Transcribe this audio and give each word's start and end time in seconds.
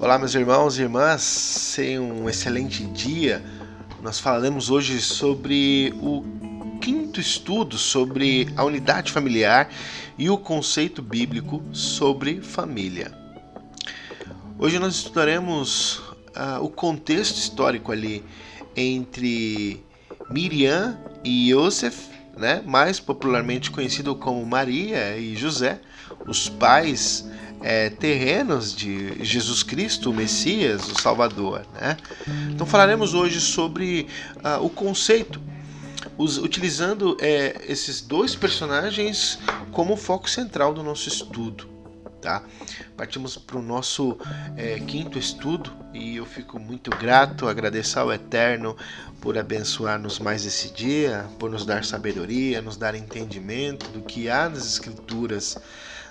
Olá, 0.00 0.18
meus 0.18 0.34
irmãos 0.34 0.78
e 0.78 0.82
irmãs, 0.82 1.74
tenham 1.76 2.10
um 2.10 2.30
excelente 2.30 2.82
dia. 2.86 3.44
Nós 4.02 4.18
falaremos 4.20 4.70
hoje 4.70 5.02
sobre 5.02 5.92
o 6.00 6.24
quinto 6.80 7.20
estudo 7.20 7.76
sobre 7.76 8.48
a 8.56 8.64
unidade 8.64 9.12
familiar 9.12 9.70
e 10.16 10.30
o 10.30 10.38
conceito 10.38 11.02
bíblico 11.02 11.62
sobre 11.72 12.40
família. 12.40 13.12
Hoje 14.58 14.78
nós 14.78 14.94
estudaremos 14.94 15.98
uh, 15.98 16.62
o 16.62 16.70
contexto 16.70 17.36
histórico 17.36 17.92
ali 17.92 18.24
entre 18.74 19.84
Miriam 20.30 20.98
e 21.22 21.52
Yosef, 21.52 22.08
né, 22.34 22.62
mais 22.64 22.98
popularmente 22.98 23.70
conhecido 23.70 24.16
como 24.16 24.44
Maria 24.46 25.18
e 25.18 25.36
José, 25.36 25.80
os 26.26 26.48
pais 26.48 27.28
é, 27.64 27.88
terrenos 27.88 28.76
de 28.76 29.24
Jesus 29.24 29.62
Cristo, 29.62 30.10
o 30.10 30.14
Messias, 30.14 30.86
o 30.90 31.00
Salvador. 31.00 31.66
Né? 31.72 31.96
Então 32.50 32.66
falaremos 32.66 33.14
hoje 33.14 33.40
sobre 33.40 34.06
uh, 34.36 34.62
o 34.62 34.68
conceito, 34.68 35.40
utilizando 36.18 37.16
é, 37.20 37.62
esses 37.66 38.02
dois 38.02 38.36
personagens 38.36 39.38
como 39.72 39.96
foco 39.96 40.28
central 40.28 40.74
do 40.74 40.82
nosso 40.82 41.08
estudo. 41.08 41.72
Tá? 42.20 42.42
Partimos 42.96 43.36
para 43.36 43.58
o 43.58 43.62
nosso 43.62 44.18
é, 44.56 44.78
quinto 44.80 45.18
estudo 45.18 45.70
e 45.92 46.16
eu 46.16 46.24
fico 46.24 46.58
muito 46.58 46.90
grato, 46.90 47.48
agradecer 47.48 47.98
ao 47.98 48.12
Eterno 48.12 48.76
por 49.20 49.36
abençoar-nos 49.36 50.18
mais 50.18 50.44
esse 50.46 50.70
dia, 50.72 51.26
por 51.38 51.50
nos 51.50 51.66
dar 51.66 51.84
sabedoria, 51.84 52.62
nos 52.62 52.76
dar 52.76 52.94
entendimento 52.94 53.88
do 53.90 54.02
que 54.02 54.28
há 54.28 54.48
nas 54.48 54.66
Escrituras 54.66 55.58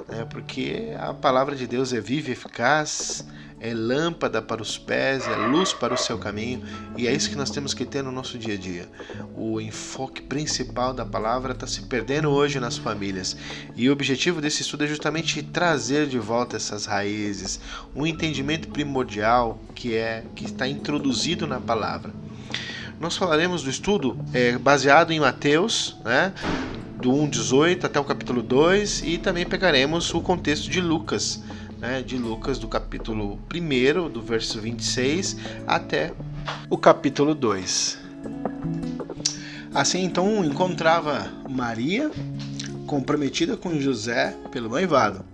né? 0.08 0.26
porque 0.30 0.94
a 1.00 1.14
palavra 1.14 1.56
de 1.56 1.68
Deus 1.68 1.94
é 1.94 2.00
viva 2.00 2.30
e 2.30 2.34
eficaz, 2.34 3.26
é 3.64 3.74
lâmpada 3.74 4.42
para 4.42 4.62
os 4.62 4.78
pés, 4.78 5.26
é 5.26 5.36
luz 5.48 5.72
para 5.72 5.94
o 5.94 5.98
seu 5.98 6.18
caminho, 6.18 6.62
e 6.98 7.08
é 7.08 7.14
isso 7.14 7.30
que 7.30 7.36
nós 7.38 7.50
temos 7.50 7.74
que 7.74 7.86
ter 7.86 8.04
no 8.04 8.12
nosso 8.12 8.38
dia 8.38 8.56
a 8.56 8.58
dia. 8.58 8.90
O 9.38 9.62
enfoque 9.62 10.22
principal 10.22 10.94
da 10.94 11.06
palavra 11.06 11.54
está 11.54 11.66
se 11.66 11.84
perdendo 11.84 12.30
hoje 12.30 12.60
nas 12.60 12.78
famílias, 12.78 13.38
e 13.74 13.88
o 13.88 13.94
objetivo 13.94 14.42
desse 14.42 14.64
estudo 14.64 14.84
é 14.84 14.88
justamente 14.88 15.42
trazer 15.42 16.08
de 16.08 16.20
volta 16.20 16.58
essas 16.58 16.86
raízes, 16.86 17.58
um 17.96 18.06
entendimento 18.06 18.68
primordial 18.68 19.58
que 19.74 19.96
é 19.96 20.26
que 20.36 20.44
está 20.44 20.68
introduzido 20.68 21.48
na 21.48 21.62
palavra. 21.62 22.12
Nós 23.00 23.16
falaremos 23.16 23.64
do 23.64 23.70
estudo 23.70 24.18
é, 24.34 24.58
baseado 24.58 25.12
em 25.12 25.22
Mateus, 25.22 25.96
né, 26.04 26.34
do 27.04 27.12
1,18 27.12 27.84
até 27.84 28.00
o 28.00 28.04
capítulo 28.06 28.42
2 28.42 29.04
e 29.04 29.18
também 29.18 29.46
pegaremos 29.46 30.14
o 30.14 30.22
contexto 30.22 30.70
de 30.70 30.80
Lucas, 30.80 31.44
né, 31.78 32.02
de 32.02 32.18
Lucas 32.18 32.58
do 32.58 32.66
capítulo 32.66 33.38
1, 33.54 34.10
do 34.10 34.22
verso 34.22 34.62
26 34.62 35.36
até 35.68 36.14
o 36.70 36.78
capítulo 36.78 37.36
2. 37.36 38.00
Assim 39.76 40.02
então 40.02 40.46
encontrava 40.46 41.30
Maria 41.50 42.10
comprometida 42.88 43.58
com 43.58 43.78
José 43.82 44.34
pelo 44.50 44.70
noivado. 44.70 45.26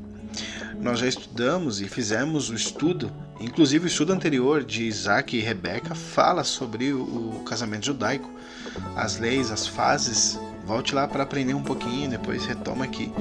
Nós 0.81 0.98
já 0.98 1.08
estudamos 1.08 1.81
e 1.81 1.88
fizemos 1.88 2.50
o 2.50 2.56
estudo, 2.56 3.11
inclusive 3.39 3.86
o 3.86 3.88
estudo 3.88 4.11
anterior 4.11 4.64
de 4.64 4.86
Isaac 4.86 5.38
e 5.38 5.39
Rebeca 5.39 5.94
fala 5.94 6.44
sobre 6.44 6.94
o 6.94 7.44
casamento 7.45 7.86
judaico, 7.86 8.28
as 8.95 9.20
leis, 9.20 9.52
as 9.52 9.67
fases 9.67 10.39
Volte 10.70 10.94
lá 10.94 11.08
para 11.08 11.23
aprender 11.23 11.56
um 11.56 11.64
pouquinho, 11.64 12.12
depois 12.12 12.45
retoma 12.45 12.86
aqui. 12.86 13.12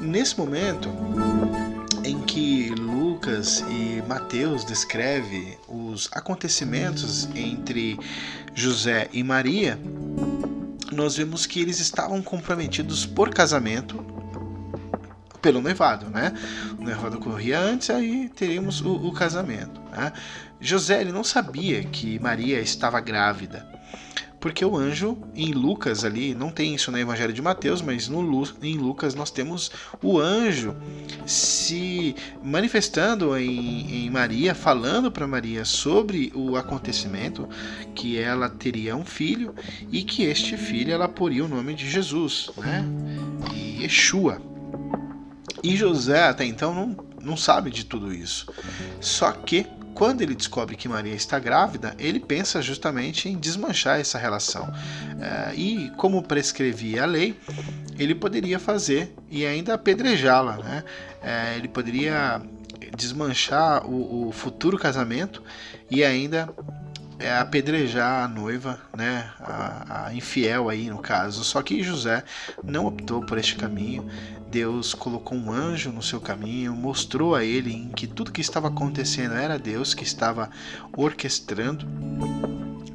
Nesse 0.00 0.36
momento 0.36 0.88
em 2.04 2.20
que 2.22 2.70
Lucas 2.70 3.64
e 3.70 4.02
Mateus 4.08 4.64
descreve 4.64 5.56
os 5.68 6.08
acontecimentos 6.10 7.28
entre 7.36 7.96
José 8.52 9.08
e 9.12 9.22
Maria, 9.22 9.78
nós 10.90 11.16
vemos 11.16 11.46
que 11.46 11.60
eles 11.60 11.78
estavam 11.78 12.20
comprometidos 12.20 13.06
por 13.06 13.30
casamento 13.32 14.04
pelo 15.40 15.60
noivado, 15.60 16.06
né? 16.06 16.34
O 16.76 16.82
noivado 16.82 17.18
ocorria 17.18 17.60
antes, 17.60 17.90
aí 17.90 18.28
teríamos 18.28 18.80
o, 18.80 18.92
o 18.92 19.12
casamento. 19.12 19.80
Né? 19.92 20.12
José 20.60 21.00
ele 21.00 21.12
não 21.12 21.22
sabia 21.22 21.84
que 21.84 22.18
Maria 22.18 22.60
estava 22.60 22.98
grávida 22.98 23.70
porque 24.40 24.64
o 24.64 24.76
anjo 24.76 25.18
em 25.36 25.52
Lucas 25.52 26.04
ali, 26.04 26.34
não 26.34 26.50
tem 26.50 26.74
isso 26.74 26.90
no 26.90 26.98
Evangelho 26.98 27.32
de 27.32 27.42
Mateus, 27.42 27.82
mas 27.82 28.08
no, 28.08 28.20
em 28.62 28.78
Lucas 28.78 29.14
nós 29.14 29.30
temos 29.30 29.70
o 30.02 30.18
anjo 30.18 30.74
se 31.26 32.16
manifestando 32.42 33.36
em, 33.36 34.06
em 34.06 34.10
Maria, 34.10 34.54
falando 34.54 35.12
para 35.12 35.26
Maria 35.26 35.64
sobre 35.66 36.32
o 36.34 36.56
acontecimento, 36.56 37.46
que 37.94 38.18
ela 38.18 38.48
teria 38.48 38.96
um 38.96 39.04
filho 39.04 39.54
e 39.92 40.02
que 40.02 40.24
este 40.24 40.56
filho 40.56 40.92
ela 40.92 41.08
poria 41.08 41.44
o 41.44 41.48
nome 41.48 41.74
de 41.74 41.88
Jesus, 41.88 42.50
né? 42.56 42.84
E 43.54 43.82
Yeshua. 43.82 44.40
E 45.62 45.76
José 45.76 46.24
até 46.24 46.46
então 46.46 46.74
não, 46.74 46.96
não 47.22 47.36
sabe 47.36 47.70
de 47.70 47.84
tudo 47.84 48.14
isso. 48.14 48.46
Só 49.00 49.30
que 49.32 49.66
quando 50.00 50.22
ele 50.22 50.34
descobre 50.34 50.76
que 50.76 50.88
Maria 50.88 51.12
está 51.12 51.38
grávida, 51.38 51.94
ele 51.98 52.18
pensa 52.18 52.62
justamente 52.62 53.28
em 53.28 53.36
desmanchar 53.36 54.00
essa 54.00 54.16
relação. 54.16 54.72
É, 55.20 55.54
e 55.54 55.90
como 55.98 56.22
prescrevia 56.22 57.02
a 57.02 57.06
lei, 57.06 57.38
ele 57.98 58.14
poderia 58.14 58.58
fazer 58.58 59.14
e 59.30 59.44
ainda 59.44 59.74
apedrejá-la. 59.74 60.56
Né? 60.56 60.84
É, 61.22 61.54
ele 61.58 61.68
poderia 61.68 62.40
desmanchar 62.96 63.86
o, 63.86 64.32
futuro 64.32 64.78
casamento 64.78 65.42
e 65.90 66.02
ainda 66.02 66.48
é 67.18 67.36
apedrejar 67.36 68.24
a 68.24 68.28
noiva, 68.28 68.80
né, 68.96 69.30
a, 69.38 70.06
a, 70.06 70.14
infiel 70.14 70.70
aí 70.70 70.88
no 70.88 70.98
caso. 70.98 71.44
Só 71.44 71.60
que 71.62 71.82
José 71.82 72.24
não 72.64 72.86
optou 72.86 73.20
por 73.20 73.36
este 73.36 73.54
caminho. 73.54 74.08
Deus 74.50 74.94
colocou 74.94 75.38
um 75.38 75.52
anjo 75.52 75.92
no 75.92 76.02
seu 76.02 76.20
caminho, 76.20 76.74
mostrou 76.74 77.36
a 77.36 77.44
ele 77.44 77.72
em 77.72 77.88
que 77.88 78.06
tudo 78.06 78.32
que 78.32 78.40
estava 78.40 78.66
acontecendo 78.66 79.34
era 79.34 79.58
Deus 79.58 79.94
que 79.94 80.02
estava 80.02 80.50
orquestrando. 80.96 81.86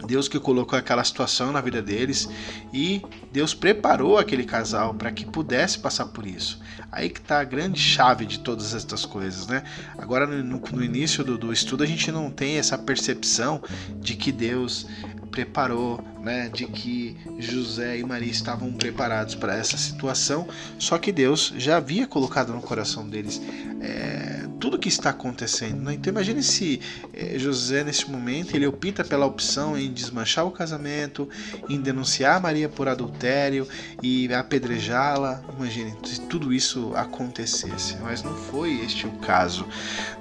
Deus 0.05 0.27
que 0.27 0.39
colocou 0.39 0.77
aquela 0.77 1.03
situação 1.03 1.51
na 1.51 1.59
vida 1.61 1.81
deles 1.81 2.29
e 2.71 3.01
Deus 3.31 3.53
preparou 3.53 4.17
aquele 4.17 4.43
casal 4.43 4.93
para 4.93 5.11
que 5.11 5.25
pudesse 5.25 5.79
passar 5.79 6.05
por 6.07 6.27
isso. 6.27 6.59
Aí 6.91 7.09
que 7.09 7.19
está 7.19 7.39
a 7.39 7.43
grande 7.43 7.79
chave 7.79 8.25
de 8.25 8.39
todas 8.39 8.75
estas 8.75 9.03
coisas, 9.03 9.47
né? 9.47 9.63
Agora 9.97 10.27
no, 10.27 10.59
no 10.59 10.83
início 10.83 11.23
do, 11.23 11.37
do 11.37 11.51
estudo 11.51 11.83
a 11.83 11.87
gente 11.87 12.11
não 12.11 12.29
tem 12.29 12.57
essa 12.57 12.77
percepção 12.77 13.61
de 13.99 14.15
que 14.15 14.31
Deus 14.31 14.85
preparou, 15.35 15.99
né, 16.21 16.47
de 16.47 16.65
que 16.65 17.17
José 17.37 17.99
e 17.99 18.03
Maria 18.05 18.31
estavam 18.31 18.71
preparados 18.71 19.35
para 19.35 19.53
essa 19.53 19.75
situação, 19.75 20.47
só 20.79 20.97
que 20.97 21.11
Deus 21.11 21.53
já 21.57 21.75
havia 21.75 22.07
colocado 22.07 22.53
no 22.53 22.61
coração 22.61 23.05
deles 23.05 23.41
é, 23.85 24.47
tudo 24.59 24.79
que 24.79 24.89
está 24.89 25.11
acontecendo. 25.11 25.81
Né? 25.81 25.93
Então 25.93 26.11
imagine 26.11 26.41
se 26.41 26.81
é, 27.13 27.37
José 27.37 27.83
nesse 27.83 28.09
momento 28.09 28.55
ele 28.55 28.65
opta 28.65 29.03
pela 29.03 29.25
opção 29.25 29.77
em 29.77 29.93
desmanchar 29.93 30.45
o 30.45 30.51
casamento, 30.51 31.29
em 31.69 31.79
denunciar 31.79 32.41
Maria 32.41 32.67
por 32.67 32.87
adultério 32.87 33.67
e 34.01 34.33
apedrejá-la. 34.33 35.43
Imagine 35.55 35.95
se 36.03 36.21
tudo 36.21 36.51
isso 36.51 36.93
acontecesse, 36.95 37.97
mas 38.01 38.23
não 38.23 38.35
foi 38.35 38.79
este 38.81 39.05
o 39.05 39.11
caso. 39.11 39.67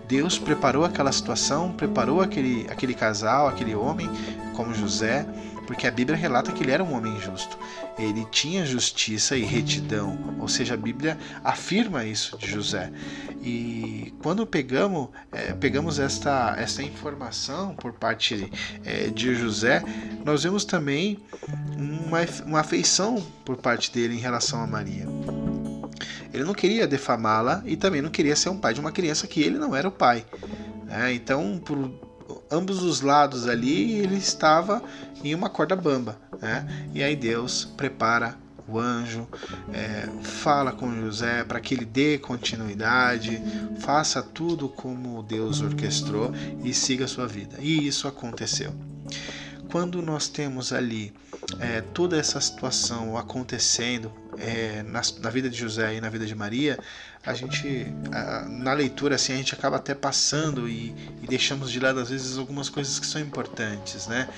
Deus 0.07 0.39
preparou 0.39 0.85
aquela 0.85 1.11
situação, 1.11 1.73
preparou 1.73 2.21
aquele, 2.21 2.67
aquele 2.69 2.93
casal, 2.93 3.49
aquele 3.49 3.75
homem 3.75 4.11
como 4.55 4.75
José, 4.75 5.27
porque 5.67 5.87
a 5.87 5.91
Bíblia 5.91 6.17
relata 6.17 6.53
que 6.53 6.63
ele 6.63 6.73
era 6.73 6.83
um 6.83 6.95
homem 6.95 7.19
justo. 7.21 7.59
Ele 7.99 8.25
tinha 8.31 8.65
justiça 8.65 9.37
e 9.37 9.43
retidão, 9.43 10.37
ou 10.39 10.49
seja, 10.49 10.75
a 10.75 10.77
Bíblia 10.77 11.19
afirma 11.43 12.05
isso 12.05 12.37
de 12.39 12.51
José. 12.51 12.93
E 13.43 14.15
quando 14.23 14.47
pegamos, 14.47 15.09
é, 15.33 15.53
pegamos 15.53 15.99
esta, 15.99 16.55
esta 16.59 16.83
informação 16.83 17.75
por 17.75 17.93
parte 17.93 18.51
é, 18.85 19.09
de 19.09 19.35
José, 19.35 19.83
nós 20.25 20.43
vemos 20.43 20.65
também 20.65 21.19
uma, 21.77 22.21
uma 22.47 22.61
afeição 22.61 23.25
por 23.45 23.57
parte 23.57 23.93
dele 23.93 24.15
em 24.15 24.21
relação 24.21 24.61
a 24.63 24.67
Maria. 24.67 25.07
Ele 26.33 26.43
não 26.43 26.55
queria 26.55 26.87
defamá-la 26.87 27.63
e 27.65 27.77
também 27.77 28.03
não 28.03 28.11
queria 28.11 28.35
ser 28.35 28.49
um 28.49 28.59
pai 28.59 28.75
de 28.75 28.81
uma 28.81 28.91
criança 28.91 29.27
que 29.27 29.41
ele 29.41 29.57
não 29.57 29.75
era 29.75 29.87
o 29.87 29.93
pai. 29.93 30.25
É, 30.89 31.13
então, 31.13 31.61
por, 31.65 31.91
ambos 32.55 32.83
os 32.83 33.01
lados 33.01 33.49
ali, 33.49 33.93
ele 33.93 34.17
estava 34.17 34.83
em 35.23 35.35
uma 35.35 35.51
corda 35.51 35.75
bamba. 35.75 36.19
Né? 36.41 36.67
E 36.95 37.03
aí 37.03 37.17
Deus 37.17 37.65
prepara 37.77 38.37
o 38.67 38.79
anjo, 38.79 39.29
é, 39.73 40.09
fala 40.23 40.73
com 40.73 40.91
José 40.95 41.45
para 41.45 41.61
que 41.61 41.75
ele 41.75 41.85
dê 41.85 42.19
continuidade, 42.19 43.43
faça 43.81 44.23
tudo 44.23 44.69
como 44.69 45.23
Deus 45.23 45.61
orquestrou 45.61 46.33
e 46.63 46.73
siga 46.73 47.05
a 47.05 47.09
sua 47.09 47.27
vida. 47.27 47.57
E 47.61 47.87
isso 47.87 48.09
aconteceu. 48.09 48.73
Quando 49.71 50.01
nós 50.01 50.29
temos 50.29 50.73
ali 50.73 51.13
é, 51.61 51.81
toda 51.81 52.19
essa 52.19 52.41
situação 52.41 53.17
acontecendo, 53.17 54.13
é, 54.39 54.83
na, 54.83 55.01
na, 55.21 55.31
vida 55.31 55.49
de 55.49 55.59
José 55.59 55.95
e 55.95 56.01
na 56.01 56.09
vida 56.09 56.27
de 56.27 56.35
Maria, 56.35 56.79
a 57.25 57.33
gente, 57.35 57.87
a, 58.13 58.47
na 58.49 58.73
leitura, 58.73 59.15
assim, 59.15 59.33
a 59.33 59.37
gente 59.37 59.55
acaba 59.55 59.77
até 59.77 59.95
passando 59.95 60.69
e, 60.69 60.95
e, 61.23 61.27
deixamos 61.27 61.71
de 61.71 61.81
lado, 61.81 62.01
às 62.01 62.11
vezes, 62.11 62.39
algumas 62.39 62.69
coisas 62.69 62.99
que 62.99 63.07
são 63.07 63.21
importantes, 63.21 64.07
né? 64.07 64.29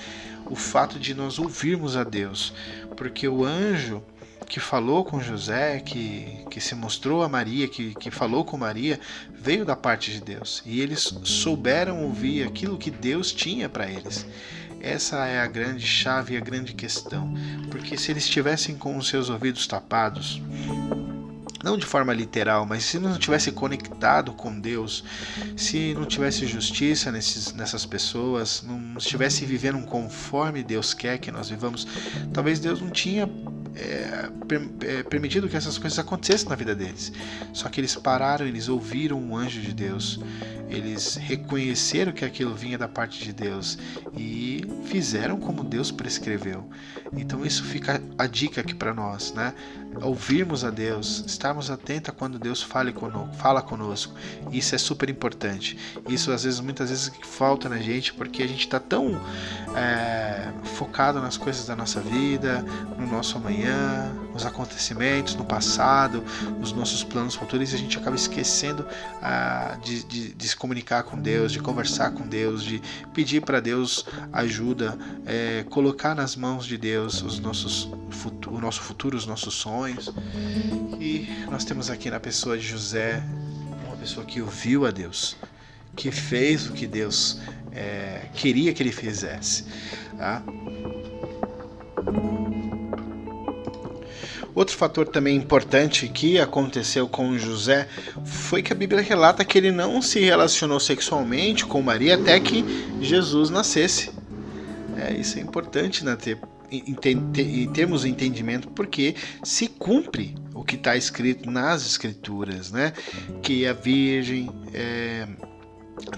O 0.45 0.55
fato 0.55 0.97
de 0.97 1.13
nós 1.13 1.39
ouvirmos 1.39 1.97
a 1.97 2.03
Deus, 2.03 2.53
porque 2.95 3.27
o 3.27 3.43
anjo 3.43 4.01
que 4.47 4.59
falou 4.61 5.03
com 5.03 5.19
José, 5.19 5.79
que, 5.81 6.45
que 6.49 6.61
se 6.61 6.73
mostrou 6.73 7.21
a 7.21 7.27
Maria, 7.27 7.67
que, 7.67 7.93
que 7.95 8.09
falou 8.09 8.45
com 8.45 8.57
Maria, 8.57 8.97
veio 9.33 9.65
da 9.65 9.75
parte 9.75 10.09
de 10.11 10.21
Deus. 10.21 10.63
E 10.65 10.79
eles 10.79 11.13
souberam 11.23 12.03
ouvir 12.03 12.47
aquilo 12.47 12.77
que 12.77 12.89
Deus 12.89 13.33
tinha 13.33 13.67
para 13.67 13.89
eles. 13.89 14.25
Essa 14.81 15.25
é 15.25 15.39
a 15.39 15.47
grande 15.47 15.85
chave 15.85 16.33
e 16.33 16.37
a 16.37 16.41
grande 16.41 16.73
questão. 16.73 17.33
Porque 17.69 17.97
se 17.97 18.11
eles 18.11 18.23
estivessem 18.23 18.75
com 18.75 18.97
os 18.97 19.07
seus 19.07 19.29
ouvidos 19.29 19.67
tapados, 19.67 20.41
não 21.63 21.77
de 21.77 21.85
forma 21.85 22.13
literal, 22.13 22.65
mas 22.65 22.83
se 22.83 22.99
não 22.99 23.17
tivesse 23.17 23.51
conectado 23.51 24.31
com 24.31 24.57
Deus, 24.57 25.03
se 25.55 25.93
não 25.93 26.05
tivesse 26.05 26.45
justiça 26.45 27.11
nesses, 27.11 27.51
nessas 27.53 27.85
pessoas, 27.85 28.63
não 28.65 28.97
estivesse 28.97 29.45
vivendo 29.45 29.85
conforme 29.85 30.63
Deus 30.63 30.93
quer 30.93 31.17
que 31.17 31.31
nós 31.31 31.49
vivamos, 31.49 31.87
talvez 32.31 32.59
Deus 32.59 32.79
não 32.79 32.89
tinha 32.89 33.29
é, 33.75 34.29
é, 34.85 35.03
permitido 35.03 35.49
que 35.49 35.57
essas 35.57 35.77
coisas 35.77 35.99
acontecessem 35.99 36.47
na 36.47 36.55
vida 36.55 36.73
deles. 36.73 37.11
Só 37.53 37.69
que 37.69 37.79
eles 37.79 37.95
pararam, 37.95 38.45
eles 38.45 38.69
ouviram 38.69 39.19
o 39.19 39.35
anjo 39.35 39.59
de 39.59 39.73
Deus, 39.73 40.19
eles 40.69 41.15
reconheceram 41.15 42.11
que 42.11 42.25
aquilo 42.25 42.53
vinha 42.53 42.77
da 42.77 42.87
parte 42.87 43.23
de 43.23 43.31
Deus 43.31 43.77
e 44.15 44.65
fizeram 44.85 45.39
como 45.39 45.63
Deus 45.63 45.91
prescreveu. 45.91 46.67
Então 47.15 47.45
isso 47.45 47.63
fica 47.63 48.01
a 48.17 48.27
dica 48.27 48.61
aqui 48.61 48.73
para 48.73 48.93
nós, 48.93 49.33
né? 49.33 49.53
Ouvirmos 50.01 50.63
a 50.63 50.69
Deus, 50.69 51.23
estarmos 51.25 51.71
atentos 51.71 52.13
quando 52.15 52.37
Deus 52.37 52.61
fale 52.61 52.91
conosco, 52.91 53.33
fala 53.35 53.61
conosco. 53.61 54.13
Isso 54.51 54.75
é 54.75 54.77
super 54.77 55.09
importante. 55.09 55.77
Isso 56.07 56.31
às 56.31 56.43
vezes, 56.43 56.59
muitas 56.59 56.89
vezes 56.89 57.11
falta 57.23 57.69
na 57.69 57.77
gente 57.77 58.13
porque 58.13 58.43
a 58.43 58.47
gente 58.47 58.61
está 58.61 58.79
tão 58.79 59.19
é, 59.75 60.51
focado 60.75 61.21
nas 61.21 61.37
coisas 61.37 61.65
da 61.65 61.75
nossa 61.75 62.01
vida, 62.01 62.63
no 62.97 63.07
nosso 63.07 63.37
amanhã, 63.37 64.11
nos 64.37 64.45
acontecimentos, 64.45 65.33
no 65.35 65.43
passado, 65.43 66.23
nos 66.59 66.71
nossos 66.71 67.03
planos 67.03 67.33
futuros 67.33 67.71
e 67.71 67.75
a 67.75 67.77
gente 67.77 67.97
acaba 67.97 68.15
esquecendo 68.15 68.85
ah, 69.19 69.79
de, 69.83 70.03
de, 70.03 70.33
de, 70.35 70.47
se 70.47 70.55
comunicar 70.55 71.01
com 71.01 71.19
Deus, 71.19 71.51
de 71.51 71.59
conversar 71.59 72.11
com 72.11 72.27
Deus, 72.27 72.63
de 72.63 72.79
pedir 73.15 73.41
para 73.41 73.59
Deus 73.59 74.05
ajuda, 74.31 74.95
é, 75.25 75.65
colocar 75.71 76.13
nas 76.13 76.35
mãos 76.35 76.67
de 76.67 76.77
Deus 76.77 77.23
os 77.23 77.39
nossos 77.39 77.89
o 78.47 78.59
nosso 78.59 78.81
futuro, 78.81 79.17
os 79.17 79.25
nossos 79.25 79.55
sonhos. 79.55 80.13
E 80.99 81.27
nós 81.49 81.65
temos 81.65 81.89
aqui 81.89 82.11
na 82.11 82.19
pessoa 82.19 82.57
de 82.57 82.67
José 82.67 83.23
uma 83.87 83.95
pessoa 83.97 84.23
que 84.23 84.39
ouviu 84.39 84.85
a 84.85 84.91
Deus, 84.91 85.35
que 85.95 86.11
fez 86.11 86.69
o 86.69 86.73
que 86.73 86.85
Deus 86.85 87.39
é, 87.71 88.29
queria 88.35 88.71
que 88.71 88.83
ele 88.83 88.91
fizesse. 88.91 89.65
Tá? 90.15 90.43
Outro 94.57 94.75
fator 94.75 95.07
também 95.07 95.37
importante 95.37 96.07
que 96.07 96.39
aconteceu 96.39 97.07
com 97.07 97.37
José 97.37 97.87
foi 98.25 98.63
que 98.63 98.73
a 98.73 98.75
Bíblia 98.75 99.03
relata 99.03 99.45
que 99.45 99.55
ele 99.55 99.71
não 99.71 100.01
se 100.01 100.19
relacionou 100.19 100.79
sexualmente 100.79 101.63
com 101.63 101.79
Maria 101.79 102.15
até 102.15 102.39
que 102.39 102.65
Jesus 102.99 103.51
nascesse. 103.51 104.09
É, 104.97 105.13
isso 105.13 105.37
é 105.37 105.43
importante 105.43 106.03
né, 106.03 106.15
ter, 106.15 106.39
em 106.71 107.71
termos 107.71 108.03
entendimento, 108.03 108.67
porque 108.69 109.13
se 109.43 109.67
cumpre 109.67 110.33
o 110.55 110.63
que 110.63 110.73
está 110.73 110.97
escrito 110.97 111.51
nas 111.51 111.85
Escrituras, 111.85 112.71
né? 112.71 112.93
Que 113.43 113.67
a 113.67 113.73
Virgem 113.73 114.49
é, 114.73 115.27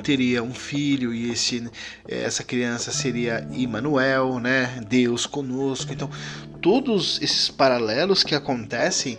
teria 0.03 0.43
um 0.43 0.53
filho 0.53 1.13
e 1.13 1.31
esse, 1.31 1.69
essa 2.07 2.43
criança 2.43 2.91
seria 2.91 3.47
Emmanuel, 3.51 4.39
né? 4.39 4.81
Deus 4.87 5.25
conosco. 5.25 5.91
Então, 5.91 6.09
todos 6.61 7.21
esses 7.21 7.49
paralelos 7.49 8.23
que 8.23 8.35
acontecem 8.35 9.17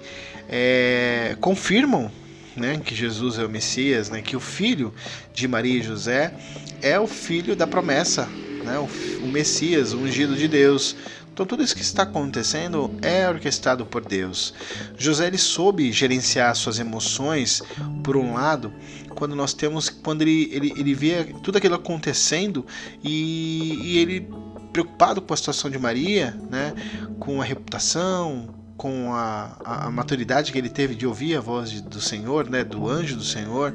é, 0.48 1.36
confirmam 1.40 2.10
né, 2.56 2.80
que 2.84 2.94
Jesus 2.94 3.38
é 3.38 3.44
o 3.44 3.48
Messias, 3.48 4.10
né, 4.10 4.20
que 4.20 4.36
o 4.36 4.40
filho 4.40 4.92
de 5.32 5.46
Maria 5.46 5.78
e 5.78 5.82
José 5.82 6.34
é 6.82 6.98
o 6.98 7.06
filho 7.06 7.54
da 7.54 7.66
promessa, 7.66 8.26
né, 8.64 8.78
o, 8.78 9.24
o 9.24 9.28
Messias, 9.28 9.92
o 9.92 9.98
ungido 9.98 10.36
de 10.36 10.48
Deus. 10.48 10.96
Então 11.40 11.46
tudo 11.46 11.62
isso 11.62 11.74
que 11.74 11.80
está 11.80 12.02
acontecendo 12.02 12.90
é 13.00 13.26
orquestrado 13.26 13.86
por 13.86 14.04
Deus. 14.04 14.52
José 14.98 15.26
ele 15.26 15.38
soube 15.38 15.90
gerenciar 15.90 16.54
suas 16.54 16.78
emoções, 16.78 17.62
por 18.04 18.14
um 18.14 18.34
lado, 18.34 18.70
quando 19.14 19.34
nós 19.34 19.54
temos, 19.54 19.88
quando 19.88 20.20
ele, 20.20 20.50
ele, 20.52 20.74
ele 20.76 20.94
vê 20.94 21.24
tudo 21.42 21.56
aquilo 21.56 21.76
acontecendo 21.76 22.66
e, 23.02 23.72
e 23.82 23.98
ele 24.00 24.28
preocupado 24.70 25.22
com 25.22 25.32
a 25.32 25.36
situação 25.38 25.70
de 25.70 25.78
Maria, 25.78 26.38
né, 26.50 26.74
com 27.18 27.40
a 27.40 27.44
reputação, 27.44 28.54
com 28.76 29.14
a, 29.14 29.56
a, 29.64 29.86
a, 29.86 29.90
maturidade 29.90 30.52
que 30.52 30.58
ele 30.58 30.68
teve 30.68 30.94
de 30.94 31.06
ouvir 31.06 31.36
a 31.36 31.40
voz 31.40 31.70
de, 31.70 31.80
do 31.80 32.02
Senhor, 32.02 32.50
né, 32.50 32.62
do 32.64 32.86
anjo 32.86 33.16
do 33.16 33.24
Senhor, 33.24 33.74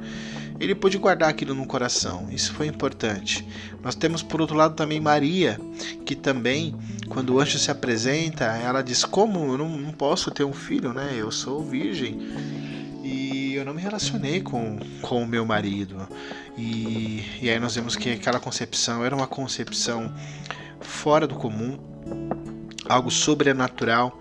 ele 0.60 0.74
pôde 0.74 0.98
guardar 0.98 1.30
aquilo 1.30 1.54
no 1.54 1.66
coração. 1.66 2.28
Isso 2.31 2.54
foi 2.54 2.68
importante. 2.68 3.46
Nós 3.84 3.96
temos 3.96 4.22
por 4.22 4.42
outro 4.42 4.56
lado 4.56 4.75
também 4.75 5.00
Maria, 5.00 5.60
que 6.06 6.16
também, 6.16 6.75
quando 7.10 7.34
o 7.34 7.40
anjo 7.40 7.57
se 7.57 7.69
apresenta, 7.69 8.46
ela 8.46 8.81
diz: 8.81 9.04
Como 9.04 9.54
eu 9.54 9.57
não, 9.57 9.69
não 9.69 9.92
posso 9.92 10.31
ter 10.31 10.44
um 10.44 10.54
filho, 10.54 10.94
né? 10.94 11.13
Eu 11.16 11.31
sou 11.31 11.63
virgem 11.63 12.19
e 13.04 13.54
eu 13.56 13.63
não 13.63 13.74
me 13.74 13.81
relacionei 13.81 14.42
com, 14.42 14.80
com 15.02 15.22
o 15.22 15.28
meu 15.28 15.46
marido. 15.46 16.07
E, 16.57 17.24
e 17.42 17.50
aí 17.50 17.60
nós 17.60 17.75
vemos 17.75 17.96
que 17.96 18.12
aquela 18.12 18.40
concepção 18.40 19.04
era 19.06 19.16
uma 19.16 19.28
concepção 19.28 20.13
fora 20.80 21.28
do 21.28 21.36
comum, 21.36 21.78
algo 22.88 23.12
sobrenatural, 23.12 24.18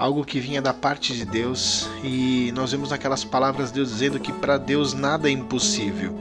algo 0.00 0.24
que 0.24 0.40
vinha 0.40 0.62
da 0.62 0.72
parte 0.72 1.12
de 1.12 1.26
Deus, 1.26 1.86
e 2.02 2.50
nós 2.52 2.72
vemos 2.72 2.88
naquelas 2.88 3.22
palavras 3.22 3.70
Deus 3.70 3.90
dizendo 3.90 4.18
que 4.18 4.32
para 4.32 4.56
Deus 4.56 4.94
nada 4.94 5.28
é 5.28 5.30
impossível. 5.30 6.18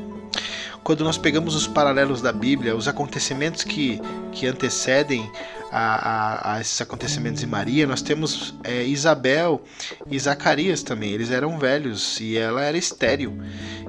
Quando 0.83 1.05
nós 1.05 1.17
pegamos 1.17 1.55
os 1.55 1.65
paralelos 1.65 2.21
da 2.21 2.33
Bíblia, 2.33 2.75
os 2.75 2.89
acontecimentos 2.89 3.63
que, 3.63 4.01
que 4.33 4.47
antecedem 4.47 5.31
a, 5.71 6.51
a, 6.51 6.55
a 6.55 6.61
esses 6.61 6.81
acontecimentos 6.81 7.41
em 7.41 7.45
Maria, 7.45 7.87
nós 7.87 8.01
temos 8.01 8.53
é, 8.65 8.83
Isabel 8.83 9.61
e 10.09 10.19
Zacarias 10.19 10.83
também. 10.83 11.11
Eles 11.11 11.31
eram 11.31 11.57
velhos 11.57 12.19
e 12.19 12.37
ela 12.37 12.61
era 12.61 12.77
estéril. 12.77 13.39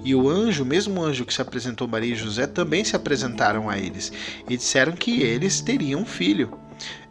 E 0.05 0.15
o 0.15 0.29
anjo, 0.29 0.65
mesmo 0.65 1.03
anjo 1.03 1.25
que 1.25 1.35
se 1.35 1.43
apresentou 1.43 1.89
Maria 1.89 2.13
e 2.13 2.17
José, 2.17 2.47
também 2.47 2.85
se 2.85 2.95
apresentaram 2.95 3.69
a 3.69 3.77
eles 3.77 4.13
e 4.49 4.57
disseram 4.57 4.93
que 4.93 5.23
eles 5.23 5.61
teriam 5.61 6.03
um 6.03 6.07
filho. 6.07 6.57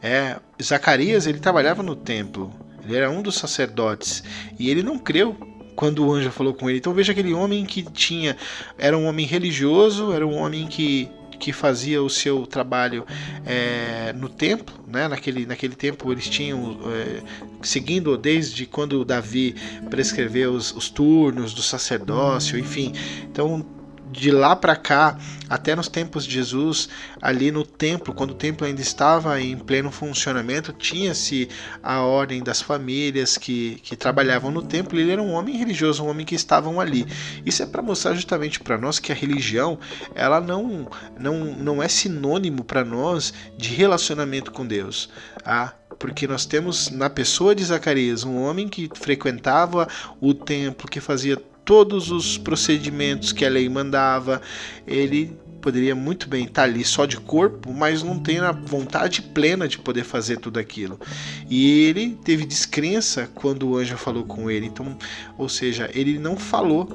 É, 0.01 0.37
Zacarias 0.61 1.27
ele 1.27 1.39
trabalhava 1.39 1.83
no 1.83 1.95
templo, 1.95 2.53
ele 2.89 3.03
era 3.03 3.09
um 3.09 3.21
dos 3.21 3.35
sacerdotes 3.35 4.23
e 4.57 4.69
ele 4.69 4.83
não 4.83 4.97
creu 4.97 5.35
quando 5.75 6.05
o 6.05 6.11
anjo 6.11 6.29
falou 6.29 6.53
com 6.53 6.69
ele. 6.69 6.79
Então 6.79 6.93
veja 6.93 7.11
aquele 7.13 7.33
homem 7.33 7.65
que 7.65 7.83
tinha, 7.83 8.35
era 8.77 8.97
um 8.97 9.05
homem 9.05 9.25
religioso, 9.25 10.11
era 10.11 10.27
um 10.27 10.35
homem 10.35 10.67
que 10.67 11.09
que 11.39 11.53
fazia 11.53 12.03
o 12.03 12.09
seu 12.09 12.45
trabalho 12.45 13.05
é, 13.45 14.11
no 14.13 14.27
templo, 14.27 14.75
né? 14.85 15.07
naquele, 15.07 15.45
naquele 15.45 15.73
tempo 15.73 16.11
eles 16.11 16.27
tinham, 16.27 16.77
é, 16.91 17.21
seguindo 17.61 18.17
desde 18.17 18.65
quando 18.65 19.05
Davi 19.05 19.55
prescreveu 19.89 20.51
os, 20.51 20.75
os 20.75 20.89
turnos 20.89 21.53
do 21.53 21.61
sacerdócio, 21.61 22.59
enfim. 22.59 22.91
Então 23.31 23.65
de 24.11 24.31
lá 24.31 24.55
para 24.55 24.75
cá, 24.75 25.17
até 25.47 25.75
nos 25.75 25.87
tempos 25.87 26.25
de 26.25 26.33
Jesus, 26.33 26.89
ali 27.21 27.51
no 27.51 27.63
templo, 27.63 28.13
quando 28.13 28.31
o 28.31 28.35
templo 28.35 28.65
ainda 28.65 28.81
estava 28.81 29.39
em 29.39 29.57
pleno 29.57 29.91
funcionamento, 29.91 30.73
tinha-se 30.73 31.47
a 31.81 32.01
ordem 32.01 32.41
das 32.41 32.61
famílias 32.61 33.37
que, 33.37 33.79
que 33.83 33.95
trabalhavam 33.95 34.51
no 34.51 34.61
templo. 34.61 34.99
Ele 34.99 35.11
era 35.11 35.21
um 35.21 35.33
homem 35.33 35.55
religioso, 35.57 36.03
um 36.03 36.09
homem 36.09 36.25
que 36.25 36.35
estavam 36.35 36.79
ali. 36.79 37.05
Isso 37.45 37.61
é 37.63 37.65
para 37.65 37.81
mostrar 37.81 38.13
justamente 38.13 38.59
para 38.59 38.77
nós 38.77 38.99
que 38.99 39.11
a 39.11 39.15
religião, 39.15 39.79
ela 40.15 40.39
não, 40.39 40.89
não, 41.19 41.45
não 41.55 41.83
é 41.83 41.87
sinônimo 41.87 42.63
para 42.63 42.83
nós 42.83 43.33
de 43.57 43.69
relacionamento 43.73 44.51
com 44.51 44.65
Deus. 44.65 45.09
Ah, 45.45 45.73
porque 45.97 46.27
nós 46.27 46.45
temos 46.45 46.89
na 46.89 47.09
pessoa 47.09 47.53
de 47.53 47.63
Zacarias 47.63 48.23
um 48.23 48.41
homem 48.41 48.69
que 48.69 48.89
frequentava 48.95 49.87
o 50.21 50.33
templo, 50.33 50.87
que 50.87 51.01
fazia 51.01 51.37
todos 51.69 52.09
os 52.09 52.35
procedimentos 52.35 53.31
que 53.31 53.45
a 53.45 53.49
lei 53.49 53.69
mandava. 53.69 54.41
Ele 54.87 55.37
poderia 55.61 55.93
muito 55.93 56.27
bem 56.27 56.45
estar 56.45 56.63
ali 56.63 56.83
só 56.83 57.05
de 57.05 57.17
corpo, 57.17 57.71
mas 57.71 58.01
não 58.01 58.17
tem 58.17 58.39
a 58.39 58.51
vontade 58.51 59.21
plena 59.21 59.67
de 59.67 59.77
poder 59.77 60.03
fazer 60.03 60.37
tudo 60.37 60.57
aquilo. 60.57 60.99
E 61.47 61.83
ele 61.83 62.17
teve 62.23 62.43
descrença 62.43 63.29
quando 63.35 63.69
o 63.69 63.77
anjo 63.77 63.95
falou 63.97 64.23
com 64.23 64.49
ele. 64.49 64.65
Então, 64.65 64.97
ou 65.37 65.47
seja, 65.47 65.87
ele 65.93 66.17
não 66.17 66.35
falou. 66.35 66.89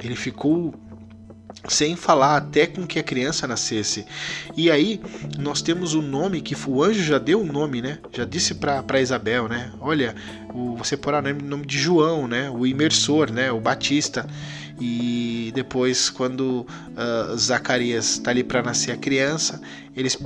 Ele 0.00 0.14
ficou 0.14 0.72
sem 1.68 1.94
falar 1.94 2.36
até 2.36 2.66
com 2.66 2.86
que 2.86 2.98
a 2.98 3.02
criança 3.02 3.46
nascesse. 3.46 4.04
E 4.56 4.70
aí 4.70 5.00
nós 5.38 5.62
temos 5.62 5.94
o 5.94 6.02
nome 6.02 6.40
que 6.40 6.56
o 6.68 6.82
anjo 6.82 7.02
já 7.02 7.18
deu 7.18 7.40
o 7.40 7.46
nome, 7.46 7.80
né? 7.80 7.98
Já 8.12 8.24
disse 8.24 8.54
para 8.54 9.00
Isabel, 9.00 9.48
né? 9.48 9.72
Olha, 9.80 10.14
o, 10.52 10.76
você 10.76 10.96
porá 10.96 11.20
o 11.20 11.44
nome 11.44 11.66
de 11.66 11.78
João, 11.78 12.26
né? 12.26 12.50
O 12.50 12.66
imersor, 12.66 13.30
né? 13.30 13.52
O 13.52 13.60
Batista. 13.60 14.26
E 14.80 15.52
depois, 15.54 16.10
quando 16.10 16.66
uh, 16.66 17.36
Zacarias 17.36 18.14
está 18.14 18.30
ali 18.30 18.42
para 18.42 18.62
nascer 18.62 18.90
a 18.90 18.96
criança, 18.96 19.60
eles 19.94 20.18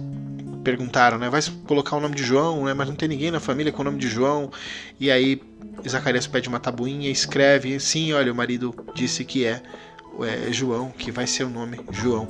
perguntaram, 0.65 1.19
né? 1.19 1.29
Vai 1.29 1.43
colocar 1.67 1.97
o 1.97 2.01
nome 2.01 2.15
de 2.15 2.25
João, 2.25 2.65
né? 2.65 2.73
Mas 2.73 2.89
não 2.89 2.97
tem 2.97 3.09
ninguém 3.09 3.31
na 3.31 3.41
família 3.41 3.71
com 3.71 3.83
o 3.83 3.85
nome 3.85 3.99
de 3.99 4.09
João. 4.09 4.51
E 4.99 5.11
aí 5.11 5.41
Zacarias 5.87 6.27
pede 6.27 6.49
uma 6.49 6.59
tabuinha, 6.59 7.11
escreve, 7.11 7.79
sim, 7.79 8.13
olha, 8.13 8.33
o 8.33 8.35
marido 8.35 8.75
disse 8.95 9.25
que 9.25 9.45
é 9.45 9.63
é, 10.25 10.53
João, 10.53 10.91
que 10.91 11.11
vai 11.11 11.27
ser 11.27 11.45
o 11.45 11.51
nome 11.51 11.81
João. 11.91 12.29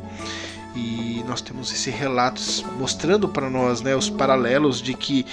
E 0.76 1.24
nós 1.26 1.40
temos 1.40 1.72
esse 1.72 1.90
relato 1.90 2.40
mostrando 2.78 3.26
para 3.26 3.48
nós 3.48 3.80
né, 3.80 3.96
os 3.96 4.10
paralelos 4.10 4.82
de 4.82 4.92
que 4.92 5.24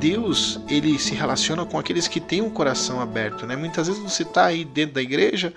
Deus 0.00 0.58
ele 0.66 0.98
se 0.98 1.14
relaciona 1.14 1.66
com 1.66 1.78
aqueles 1.78 2.08
que 2.08 2.18
têm 2.18 2.40
um 2.40 2.48
coração 2.48 2.98
aberto. 2.98 3.46
Né? 3.46 3.54
Muitas 3.54 3.86
vezes 3.86 4.02
você 4.02 4.22
está 4.22 4.46
aí 4.46 4.64
dentro 4.64 4.94
da 4.94 5.02
igreja, 5.02 5.52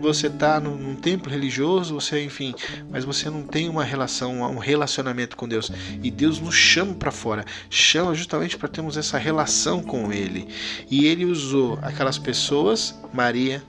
você 0.00 0.28
está 0.28 0.58
num, 0.58 0.76
num, 0.76 0.96
templo 0.96 1.30
religioso, 1.30 1.94
você 1.94 2.24
enfim, 2.24 2.54
mas 2.90 3.04
você 3.04 3.28
não 3.28 3.42
tem 3.42 3.68
uma 3.68 3.84
relação, 3.84 4.40
um 4.40 4.58
relacionamento 4.58 5.36
com 5.36 5.46
Deus. 5.46 5.70
E 6.02 6.10
Deus 6.10 6.40
nos 6.40 6.54
chama 6.54 6.94
para 6.94 7.10
fora, 7.10 7.44
chama 7.68 8.14
justamente 8.14 8.56
para 8.56 8.68
termos 8.68 8.96
essa 8.96 9.18
relação 9.18 9.82
com 9.82 10.10
Ele. 10.10 10.48
E 10.90 11.04
Ele 11.04 11.26
usou 11.26 11.78
aquelas 11.82 12.18
pessoas, 12.18 12.98
Maria, 13.12 13.62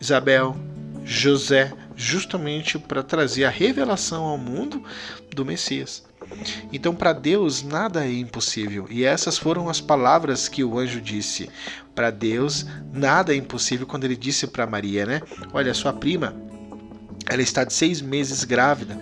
Isabel, 0.00 0.56
José, 1.04 1.72
justamente 1.96 2.78
para 2.78 3.02
trazer 3.02 3.44
a 3.44 3.50
revelação 3.50 4.24
ao 4.24 4.38
mundo 4.38 4.82
do 5.34 5.44
Messias. 5.44 6.06
Então, 6.72 6.94
para 6.94 7.12
Deus, 7.12 7.62
nada 7.62 8.04
é 8.04 8.12
impossível. 8.12 8.86
E 8.90 9.04
essas 9.04 9.38
foram 9.38 9.68
as 9.68 9.80
palavras 9.80 10.48
que 10.48 10.62
o 10.62 10.78
anjo 10.78 11.00
disse. 11.00 11.48
Para 11.94 12.10
Deus, 12.10 12.66
nada 12.92 13.32
é 13.32 13.36
impossível 13.36 13.86
quando 13.86 14.04
ele 14.04 14.16
disse 14.16 14.46
para 14.46 14.66
Maria, 14.66 15.06
né? 15.06 15.22
Olha, 15.52 15.72
sua 15.74 15.92
prima, 15.92 16.34
ela 17.28 17.42
está 17.42 17.64
de 17.64 17.72
seis 17.72 18.00
meses 18.00 18.44
grávida 18.44 18.96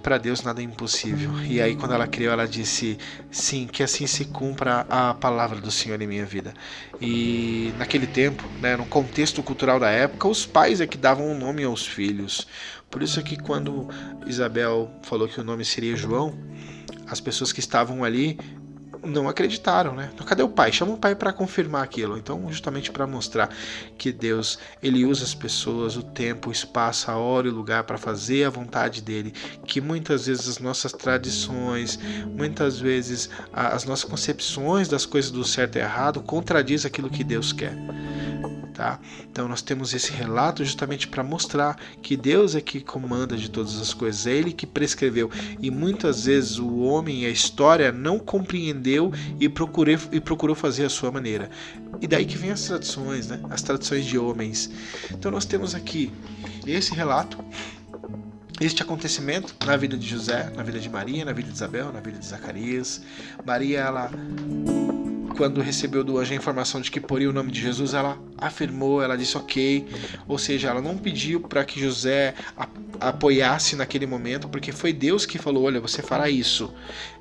para 0.00 0.18
Deus 0.18 0.42
nada 0.42 0.60
é 0.60 0.64
impossível. 0.64 1.30
E 1.42 1.60
aí, 1.60 1.76
quando 1.76 1.94
ela 1.94 2.06
criou, 2.06 2.32
ela 2.32 2.46
disse: 2.46 2.98
Sim, 3.30 3.66
que 3.66 3.82
assim 3.82 4.06
se 4.06 4.24
cumpra 4.24 4.86
a 4.88 5.14
palavra 5.14 5.60
do 5.60 5.70
Senhor 5.70 6.00
em 6.00 6.06
minha 6.06 6.26
vida. 6.26 6.52
E 7.00 7.72
naquele 7.78 8.06
tempo, 8.06 8.42
né, 8.60 8.76
no 8.76 8.86
contexto 8.86 9.42
cultural 9.42 9.78
da 9.78 9.90
época, 9.90 10.26
os 10.28 10.44
pais 10.46 10.80
é 10.80 10.86
que 10.86 10.96
davam 10.96 11.26
o 11.26 11.30
um 11.30 11.38
nome 11.38 11.62
aos 11.64 11.86
filhos. 11.86 12.46
Por 12.90 13.02
isso 13.02 13.20
é 13.20 13.22
que 13.22 13.36
quando 13.36 13.88
Isabel 14.26 14.90
falou 15.02 15.28
que 15.28 15.40
o 15.40 15.44
nome 15.44 15.64
seria 15.64 15.94
João, 15.94 16.36
as 17.06 17.20
pessoas 17.20 17.52
que 17.52 17.60
estavam 17.60 18.02
ali 18.02 18.38
não 19.04 19.28
acreditaram, 19.28 19.94
né? 19.94 20.10
Então, 20.12 20.26
cadê 20.26 20.42
o 20.42 20.48
pai? 20.48 20.72
Chama 20.72 20.92
o 20.92 20.96
pai 20.96 21.14
para 21.14 21.32
confirmar 21.32 21.82
aquilo. 21.82 22.16
Então, 22.16 22.50
justamente 22.50 22.90
para 22.90 23.06
mostrar 23.06 23.48
que 23.98 24.12
Deus, 24.12 24.58
ele 24.82 25.04
usa 25.04 25.24
as 25.24 25.34
pessoas, 25.34 25.96
o 25.96 26.02
tempo, 26.02 26.48
o 26.48 26.52
espaço, 26.52 27.10
a 27.10 27.16
hora 27.16 27.46
e 27.46 27.50
o 27.50 27.54
lugar 27.54 27.84
para 27.84 27.98
fazer 27.98 28.44
a 28.44 28.50
vontade 28.50 29.00
dele, 29.02 29.32
que 29.66 29.80
muitas 29.80 30.26
vezes 30.26 30.48
as 30.48 30.58
nossas 30.58 30.92
tradições, 30.92 31.98
muitas 32.34 32.78
vezes 32.78 33.30
as 33.52 33.84
nossas 33.84 34.04
concepções 34.04 34.88
das 34.88 35.06
coisas 35.06 35.30
do 35.30 35.44
certo 35.44 35.76
e 35.76 35.80
errado 35.80 36.22
contradiz 36.22 36.84
aquilo 36.84 37.10
que 37.10 37.24
Deus 37.24 37.52
quer. 37.52 37.76
Tá? 38.80 38.98
Então 39.30 39.46
nós 39.46 39.60
temos 39.60 39.92
esse 39.92 40.10
relato 40.10 40.64
justamente 40.64 41.06
para 41.06 41.22
mostrar 41.22 41.78
que 42.00 42.16
Deus 42.16 42.54
é 42.54 42.62
que 42.62 42.80
comanda 42.80 43.36
de 43.36 43.50
todas 43.50 43.78
as 43.78 43.92
coisas, 43.92 44.26
é 44.26 44.30
Ele 44.30 44.54
que 44.54 44.66
prescreveu. 44.66 45.30
E 45.60 45.70
muitas 45.70 46.24
vezes 46.24 46.58
o 46.58 46.78
homem 46.78 47.24
e 47.24 47.26
a 47.26 47.28
história 47.28 47.92
não 47.92 48.18
compreendeu 48.18 49.12
e, 49.38 49.50
procurei, 49.50 49.98
e 50.10 50.18
procurou 50.18 50.56
fazer 50.56 50.86
a 50.86 50.88
sua 50.88 51.10
maneira. 51.12 51.50
E 52.00 52.06
daí 52.06 52.24
que 52.24 52.38
vem 52.38 52.52
as 52.52 52.62
tradições, 52.62 53.26
né? 53.26 53.38
as 53.50 53.60
tradições 53.60 54.06
de 54.06 54.16
homens. 54.16 54.70
Então 55.10 55.30
nós 55.30 55.44
temos 55.44 55.74
aqui 55.74 56.10
esse 56.66 56.94
relato 56.94 57.36
este 58.62 58.82
acontecimento 58.82 59.54
na 59.66 59.76
vida 59.76 59.96
de 59.96 60.06
José, 60.06 60.50
na 60.56 60.62
vida 60.62 60.78
de 60.78 60.88
Maria, 60.88 61.22
na 61.22 61.32
vida 61.34 61.48
de 61.48 61.54
Isabel, 61.54 61.92
na 61.92 62.00
vida 62.00 62.18
de 62.18 62.26
Zacarias. 62.26 63.02
Maria, 63.44 63.80
ela 63.80 64.10
quando 65.36 65.60
recebeu 65.60 66.04
do 66.04 66.18
anjo 66.18 66.32
a 66.32 66.36
informação 66.36 66.80
de 66.80 66.90
que 66.90 67.00
poria 67.00 67.28
o 67.28 67.32
nome 67.32 67.50
de 67.50 67.60
Jesus, 67.60 67.94
ela 67.94 68.18
afirmou, 68.36 69.02
ela 69.02 69.16
disse 69.16 69.36
ok, 69.36 69.86
ou 70.26 70.38
seja, 70.38 70.68
ela 70.68 70.80
não 70.80 70.96
pediu 70.96 71.40
para 71.40 71.64
que 71.64 71.80
José 71.80 72.34
apoiasse 73.00 73.74
naquele 73.76 74.06
momento, 74.06 74.48
porque 74.48 74.72
foi 74.72 74.92
Deus 74.92 75.24
que 75.24 75.38
falou: 75.38 75.64
olha, 75.64 75.80
você 75.80 76.02
fará 76.02 76.28
isso. 76.28 76.72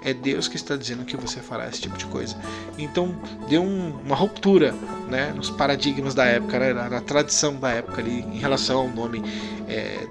É 0.03 0.13
Deus 0.13 0.47
que 0.47 0.55
está 0.55 0.75
dizendo 0.75 1.05
que 1.05 1.15
você 1.15 1.39
fará 1.39 1.67
esse 1.67 1.81
tipo 1.81 1.97
de 1.97 2.05
coisa. 2.05 2.35
Então 2.77 3.15
deu 3.49 3.63
um, 3.63 3.97
uma 4.05 4.15
ruptura 4.15 4.73
né, 5.09 5.31
nos 5.35 5.49
paradigmas 5.49 6.13
da 6.13 6.25
época, 6.25 6.59
né, 6.59 6.73
na, 6.73 6.89
na, 6.89 7.01
tradição 7.01 7.55
da 7.55 7.69
época 7.69 8.01
ali, 8.01 8.21
em 8.21 8.37
relação 8.37 8.81
ao 8.81 8.89
nome 8.89 9.21
é, 9.67 10.05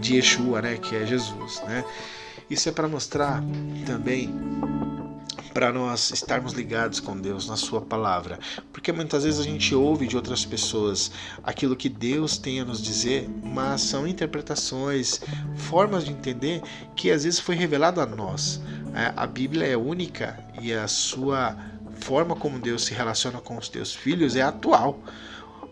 de 0.00 0.16
Yeshua, 0.16 0.62
né, 0.62 0.76
que 0.76 0.94
é 0.94 1.04
Jesus. 1.04 1.60
Né. 1.66 1.84
Isso 2.48 2.68
é 2.68 2.72
para 2.72 2.88
mostrar 2.88 3.42
também 3.84 4.32
para 5.52 5.72
nós 5.72 6.10
estarmos 6.10 6.52
ligados 6.52 7.00
com 7.00 7.18
Deus 7.18 7.48
na 7.48 7.56
Sua 7.56 7.80
palavra, 7.80 8.38
porque 8.72 8.92
muitas 8.92 9.24
vezes 9.24 9.40
a 9.40 9.44
gente 9.44 9.74
ouve 9.74 10.06
de 10.06 10.16
outras 10.16 10.44
pessoas 10.44 11.10
aquilo 11.42 11.76
que 11.76 11.88
Deus 11.88 12.38
tem 12.38 12.60
a 12.60 12.64
nos 12.64 12.82
dizer, 12.82 13.28
mas 13.42 13.82
são 13.82 14.06
interpretações, 14.06 15.20
formas 15.56 16.04
de 16.04 16.12
entender 16.12 16.62
que 16.94 17.10
às 17.10 17.24
vezes 17.24 17.40
foi 17.40 17.54
revelado 17.54 18.00
a 18.00 18.06
nós. 18.06 18.60
É, 18.94 19.12
a 19.16 19.26
Bíblia 19.26 19.66
é 19.66 19.76
única 19.76 20.38
e 20.60 20.72
a 20.72 20.88
sua 20.88 21.56
forma 22.00 22.34
como 22.34 22.58
Deus 22.58 22.84
se 22.84 22.94
relaciona 22.94 23.40
com 23.40 23.56
os 23.56 23.68
teus 23.68 23.94
filhos 23.94 24.36
é 24.36 24.42
atual. 24.42 25.02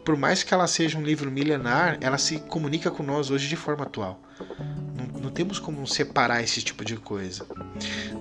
Por 0.05 0.17
mais 0.17 0.43
que 0.43 0.55
ela 0.55 0.67
seja 0.67 0.99
um 0.99 1.03
livro 1.03 1.31
milenar, 1.31 1.99
ela 2.01 2.19
se 2.19 2.39
comunica 2.39 2.91
com 2.91 3.03
nós 3.03 3.31
hoje 3.31 3.49
de 3.49 3.57
forma 3.57 3.85
atual. 3.85 4.21
Não, 4.95 5.21
não 5.21 5.31
temos 5.31 5.59
como 5.59 5.87
separar 5.87 6.43
esse 6.43 6.63
tipo 6.63 6.85
de 6.85 6.97
coisa. 6.97 7.47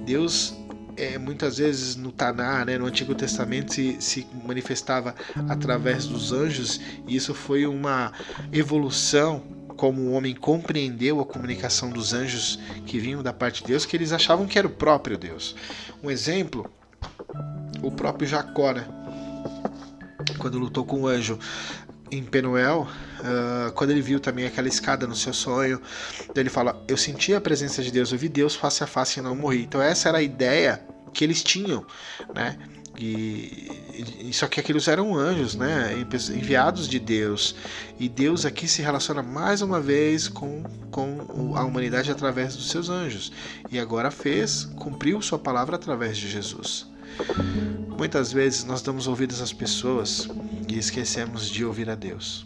Deus 0.06 0.56
é, 0.98 1.18
muitas 1.18 1.58
vezes 1.58 1.96
no 1.96 2.12
Taná, 2.12 2.66
né, 2.66 2.78
no 2.78 2.86
Antigo 2.86 3.14
Testamento, 3.14 3.74
se, 3.74 3.98
se 4.00 4.28
manifestava 4.46 5.16
através 5.50 6.06
dos 6.06 6.32
anjos, 6.32 6.80
e 7.08 7.16
isso 7.16 7.34
foi 7.34 7.66
uma 7.66 8.12
evolução 8.52 9.44
como 9.76 10.02
o 10.02 10.12
homem 10.14 10.34
compreendeu 10.34 11.20
a 11.20 11.26
comunicação 11.26 11.90
dos 11.90 12.14
anjos 12.14 12.60
que 12.86 12.98
vinham 12.98 13.22
da 13.22 13.34
parte 13.34 13.62
de 13.62 13.68
Deus, 13.68 13.86
que 13.86 13.96
eles 13.98 14.12
achavam 14.12 14.46
que 14.46 14.58
era 14.58 14.68
o 14.68 14.72
próprio 14.72 15.18
Deus. 15.18 15.56
Um 16.02 16.10
exemplo, 16.10 16.70
o 17.82 17.92
próprio 17.92 18.28
Jacó, 18.28 18.72
né? 18.72 18.88
quando 20.38 20.60
lutou 20.60 20.86
com 20.86 21.02
o 21.02 21.08
anjo 21.08 21.40
em 22.12 22.24
Penuel, 22.24 22.88
uh, 23.20 23.72
quando 23.74 23.92
ele 23.92 24.02
viu 24.02 24.20
também 24.20 24.46
aquela 24.46 24.68
escada 24.68 25.08
no 25.08 25.16
seu 25.16 25.34
sonho, 25.34 25.82
ele 26.36 26.50
fala: 26.50 26.84
Eu 26.88 26.98
senti 26.98 27.34
a 27.34 27.42
presença 27.42 27.82
de 27.82 27.92
Deus, 27.92 28.12
eu 28.12 28.18
vi 28.18 28.30
Deus 28.30 28.56
face 28.56 28.84
a 28.84 28.88
face 28.88 29.20
e 29.20 29.24
não 29.24 29.36
morri. 29.36 29.64
Então, 29.64 29.82
essa 29.82 30.10
era 30.10 30.20
a 30.20 30.22
ideia 30.22 30.82
que 31.14 31.24
eles 31.24 31.44
tinham, 31.44 31.86
né? 32.34 32.58
E, 32.98 33.70
e, 34.22 34.34
só 34.34 34.48
que 34.48 34.60
aqueles 34.60 34.88
eram 34.88 35.16
anjos, 35.16 35.56
né? 35.56 35.92
Enviados 36.34 36.88
de 36.88 37.00
Deus. 37.00 37.56
E 38.00 38.08
Deus 38.08 38.46
aqui 38.46 38.68
se 38.68 38.82
relaciona 38.82 39.22
mais 39.22 39.62
uma 39.62 39.82
vez 39.82 40.28
com, 40.28 40.64
com 40.92 41.54
a 41.56 41.64
humanidade 41.64 42.12
através 42.12 42.56
dos 42.56 42.70
seus 42.70 42.90
anjos. 42.90 43.32
E 43.70 43.80
agora 43.80 44.12
fez, 44.12 44.66
cumpriu 44.78 45.22
sua 45.22 45.40
palavra 45.40 45.76
através 45.76 46.18
de 46.18 46.30
Jesus. 46.30 46.88
Muitas 47.98 48.32
vezes 48.32 48.64
nós 48.64 48.82
damos 48.82 49.08
ouvidos 49.08 49.42
às 49.42 49.54
pessoas 49.54 50.28
e 50.68 50.78
esquecemos 50.78 51.50
de 51.50 51.64
ouvir 51.64 51.90
a 51.90 51.96
Deus. 51.96 52.46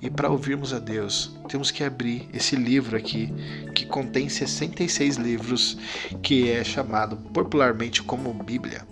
E 0.00 0.08
para 0.10 0.30
ouvirmos 0.30 0.72
a 0.72 0.78
Deus, 0.78 1.36
temos 1.48 1.70
que 1.70 1.84
abrir 1.84 2.28
esse 2.32 2.56
livro 2.56 2.96
aqui, 2.96 3.32
que 3.74 3.86
contém 3.86 4.28
66 4.28 5.16
livros, 5.16 5.76
que 6.22 6.50
é 6.50 6.64
chamado 6.64 7.16
popularmente 7.16 8.02
como 8.02 8.32
Bíblia. 8.32 8.86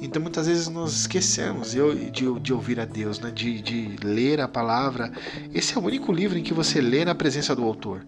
Então 0.00 0.20
muitas 0.20 0.48
vezes 0.48 0.68
nós 0.68 0.92
esquecemos 1.00 1.72
de, 1.72 2.10
de, 2.10 2.40
de 2.40 2.52
ouvir 2.52 2.80
a 2.80 2.84
Deus, 2.84 3.20
né? 3.20 3.30
de, 3.30 3.60
de 3.62 3.96
ler 4.02 4.40
a 4.40 4.48
palavra. 4.48 5.12
Esse 5.54 5.76
é 5.76 5.80
o 5.80 5.84
único 5.84 6.12
livro 6.12 6.36
em 6.36 6.42
que 6.42 6.52
você 6.52 6.80
lê 6.80 7.04
na 7.04 7.14
presença 7.14 7.54
do 7.54 7.62
autor. 7.62 8.04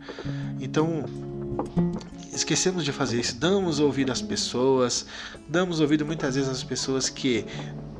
Então 0.60 1.04
esquecemos 2.34 2.84
de 2.84 2.92
fazer 2.92 3.20
isso. 3.20 3.36
Damos 3.36 3.78
ouvido 3.78 4.12
às 4.12 4.20
pessoas, 4.20 5.06
damos 5.48 5.80
ouvido 5.80 6.04
muitas 6.04 6.34
vezes 6.34 6.50
às 6.50 6.64
pessoas 6.64 7.08
que 7.08 7.44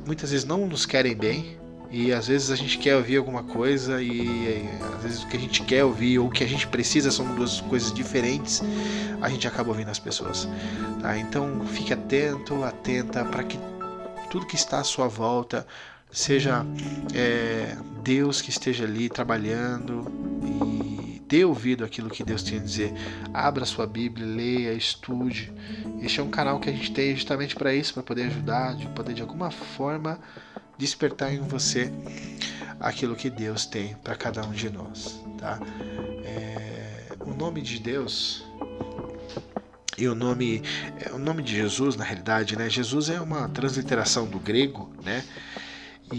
muitas 0.05 0.31
vezes 0.31 0.45
não 0.45 0.67
nos 0.67 0.85
querem 0.85 1.15
bem. 1.15 1.57
E 1.91 2.11
às 2.11 2.27
vezes 2.27 2.51
a 2.51 2.55
gente 2.55 2.77
quer 2.77 2.97
ouvir 2.97 3.15
alguma 3.17 3.43
coisa 3.43 4.01
e 4.01 4.67
às 4.97 5.03
vezes 5.03 5.23
o 5.23 5.27
que 5.27 5.37
a 5.37 5.39
gente 5.39 5.61
quer 5.61 5.85
ouvir 5.85 6.19
ou 6.19 6.27
o 6.27 6.31
que 6.31 6.43
a 6.43 6.47
gente 6.47 6.67
precisa 6.67 7.09
são 7.11 7.35
duas 7.35 7.61
coisas 7.61 7.93
diferentes. 7.93 8.61
A 9.21 9.29
gente 9.29 9.47
acaba 9.47 9.69
ouvindo 9.69 9.89
as 9.89 9.99
pessoas. 9.99 10.47
Tá? 11.01 11.17
Então 11.17 11.65
fique 11.67 11.93
atento, 11.93 12.63
atenta 12.63 13.23
para 13.23 13.43
que 13.43 13.57
tudo 14.29 14.45
que 14.45 14.55
está 14.55 14.79
à 14.79 14.83
sua 14.83 15.07
volta 15.07 15.65
seja 16.11 16.65
é, 17.13 17.77
Deus 18.03 18.41
que 18.41 18.49
esteja 18.49 18.83
ali 18.83 19.07
trabalhando 19.07 20.11
e 20.43 20.94
dê 21.27 21.43
ouvido 21.43 21.83
àquilo 21.83 22.09
que 22.09 22.23
Deus 22.23 22.43
tem 22.43 22.59
a 22.59 22.61
dizer. 22.61 22.93
Abra 23.33 23.65
sua 23.65 23.87
Bíblia, 23.87 24.25
leia, 24.25 24.73
estude. 24.73 25.51
Este 26.01 26.19
é 26.19 26.23
um 26.23 26.29
canal 26.29 26.59
que 26.59 26.69
a 26.69 26.71
gente 26.71 26.91
tem 26.91 27.15
justamente 27.15 27.55
para 27.55 27.73
isso, 27.73 27.93
para 27.93 28.03
poder 28.03 28.23
ajudar, 28.23 28.75
de 28.75 28.87
poder 28.89 29.13
de 29.13 29.21
alguma 29.21 29.51
forma 29.51 30.19
despertar 30.77 31.33
em 31.33 31.41
você 31.41 31.91
aquilo 32.79 33.15
que 33.15 33.29
Deus 33.29 33.65
tem 33.65 33.95
para 34.03 34.15
cada 34.15 34.45
um 34.45 34.51
de 34.51 34.69
nós, 34.69 35.21
tá? 35.37 35.59
É, 36.23 37.13
o 37.21 37.33
nome 37.33 37.61
de 37.61 37.79
Deus 37.79 38.45
e 39.97 40.07
o 40.07 40.15
nome, 40.15 40.61
é, 40.99 41.11
o 41.13 41.17
nome 41.17 41.41
de 41.41 41.55
Jesus, 41.55 41.95
na 41.95 42.03
realidade, 42.03 42.57
né? 42.57 42.69
Jesus 42.69 43.09
é 43.09 43.19
uma 43.19 43.47
transliteração 43.49 44.27
do 44.27 44.39
grego, 44.39 44.91
né? 45.03 45.23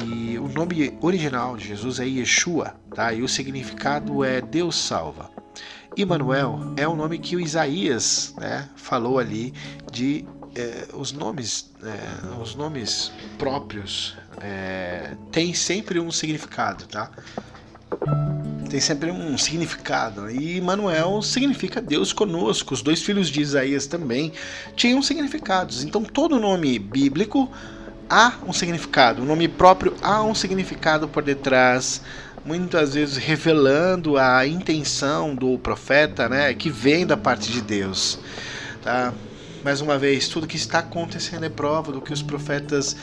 E 0.05 0.39
o 0.39 0.49
nome 0.49 0.97
original 1.01 1.57
de 1.57 1.69
Jesus 1.69 1.99
é 1.99 2.05
Yeshua, 2.05 2.75
tá? 2.95 3.13
E 3.13 3.23
o 3.23 3.29
significado 3.29 4.23
é 4.23 4.43
Deus 4.43 4.77
salva. 4.77 5.31
Emmanuel 5.97 6.75
é 6.77 6.87
o 6.87 6.95
nome 6.95 7.19
que 7.19 7.35
o 7.35 7.41
Isaías, 7.41 8.35
né, 8.37 8.69
falou 8.77 9.19
ali 9.19 9.55
de 9.91 10.27
é, 10.55 10.89
os 10.93 11.13
nomes, 11.13 11.71
é, 11.83 12.41
os 12.43 12.55
nomes 12.55 13.11
próprios 13.39 14.15
é, 14.43 15.17
tem 15.33 15.55
sempre 15.55 15.99
um 15.99 16.11
significado, 16.11 16.87
tá? 16.87 17.11
Tem 18.69 18.81
sempre 18.81 19.11
um 19.11 19.39
significado. 19.39 20.31
E 20.31 20.61
Manuel 20.61 21.23
significa 21.23 21.81
Deus 21.81 22.13
conosco. 22.13 22.75
Os 22.75 22.83
dois 22.83 23.01
filhos 23.01 23.29
de 23.29 23.41
Isaías 23.41 23.87
também 23.87 24.33
tinham 24.75 25.01
significados. 25.01 25.85
Então 25.85 26.03
todo 26.03 26.39
nome 26.39 26.79
bíblico 26.79 27.51
há 28.09 28.35
um 28.47 28.53
significado. 28.53 29.23
O 29.23 29.25
nome 29.25 29.49
próprio 29.49 29.95
há 30.03 30.23
um 30.23 30.35
significado 30.35 31.09
por 31.09 31.23
detrás 31.23 32.01
muitas 32.45 32.95
vezes 32.95 33.17
revelando 33.17 34.17
a 34.17 34.47
intenção 34.47 35.35
do 35.35 35.59
profeta, 35.59 36.29
né, 36.29 36.55
que 36.55 36.71
vem 36.71 37.05
da 37.05 37.17
parte 37.17 37.51
de 37.51 37.61
Deus, 37.61 38.21
tá? 38.83 39.13
Mais 39.65 39.81
uma 39.81 39.99
vez, 39.99 40.29
tudo 40.29 40.47
que 40.47 40.57
está 40.57 40.79
acontecendo 40.79 41.45
é 41.45 41.49
prova 41.49 41.91
do 41.91 42.01
que 42.01 42.13
os 42.13 42.23
profetas 42.23 42.97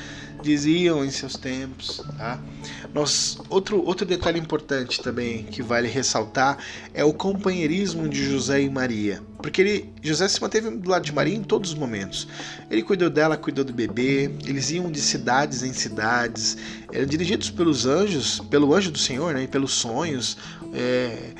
diziam 0.43 1.03
em 1.03 1.09
seus 1.09 1.35
tempos. 1.35 2.03
Tá? 2.17 2.39
Nós, 2.93 3.39
outro, 3.49 3.83
outro 3.83 4.05
detalhe 4.05 4.39
importante 4.39 5.01
também 5.01 5.43
que 5.43 5.63
vale 5.63 5.87
ressaltar 5.87 6.57
é 6.93 7.03
o 7.03 7.13
companheirismo 7.13 8.07
de 8.07 8.23
José 8.23 8.61
e 8.61 8.69
Maria. 8.69 9.21
Porque 9.41 9.61
ele, 9.61 9.89
José 10.01 10.27
se 10.27 10.41
manteve 10.41 10.69
do 10.69 10.89
lado 10.89 11.03
de 11.03 11.11
Maria 11.11 11.35
em 11.35 11.43
todos 11.43 11.71
os 11.71 11.75
momentos. 11.75 12.27
Ele 12.69 12.83
cuidou 12.83 13.09
dela, 13.09 13.35
cuidou 13.35 13.65
do 13.65 13.73
bebê, 13.73 14.31
eles 14.45 14.69
iam 14.69 14.91
de 14.91 15.01
cidades 15.01 15.63
em 15.63 15.73
cidades, 15.73 16.57
eram 16.91 17.05
dirigidos 17.05 17.49
pelos 17.49 17.85
anjos, 17.85 18.39
pelo 18.49 18.73
anjo 18.73 18.91
do 18.91 18.99
Senhor, 18.99 19.33
né, 19.33 19.43
e 19.43 19.47
pelos 19.47 19.73
sonhos. 19.73 20.37
É, 20.73 21.33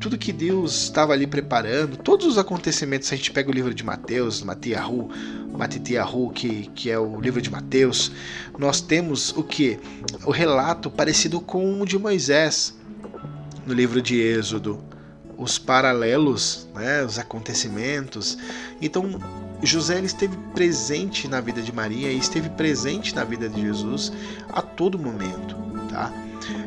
tudo 0.00 0.16
que 0.16 0.32
Deus 0.32 0.84
estava 0.84 1.12
ali 1.12 1.26
preparando, 1.26 1.96
todos 1.96 2.26
os 2.26 2.38
acontecimentos, 2.38 3.12
a 3.12 3.16
gente 3.16 3.30
pega 3.30 3.50
o 3.50 3.52
livro 3.52 3.74
de 3.74 3.84
Mateus, 3.84 4.42
Matiahu, 4.42 5.10
Matitiahu, 5.56 6.30
que, 6.30 6.70
que 6.74 6.90
é 6.90 6.98
o 6.98 7.20
livro 7.20 7.42
de 7.42 7.50
Mateus, 7.50 8.12
nós 8.58 8.80
temos 8.80 9.30
o 9.36 9.42
que? 9.42 9.78
O 10.24 10.30
relato 10.30 10.90
parecido 10.90 11.40
com 11.40 11.80
o 11.80 11.84
de 11.84 11.98
Moisés 11.98 12.74
no 13.66 13.74
livro 13.74 14.00
de 14.00 14.18
Êxodo, 14.18 14.82
os 15.36 15.58
paralelos, 15.58 16.66
né, 16.74 17.04
os 17.04 17.18
acontecimentos. 17.18 18.38
Então, 18.80 19.20
José 19.62 19.98
ele 19.98 20.06
esteve 20.06 20.36
presente 20.54 21.28
na 21.28 21.40
vida 21.40 21.60
de 21.60 21.72
Maria 21.72 22.10
e 22.10 22.18
esteve 22.18 22.48
presente 22.50 23.14
na 23.14 23.24
vida 23.24 23.48
de 23.48 23.60
Jesus 23.60 24.12
a 24.48 24.62
todo 24.62 24.98
momento, 24.98 25.56
tá? 25.90 26.12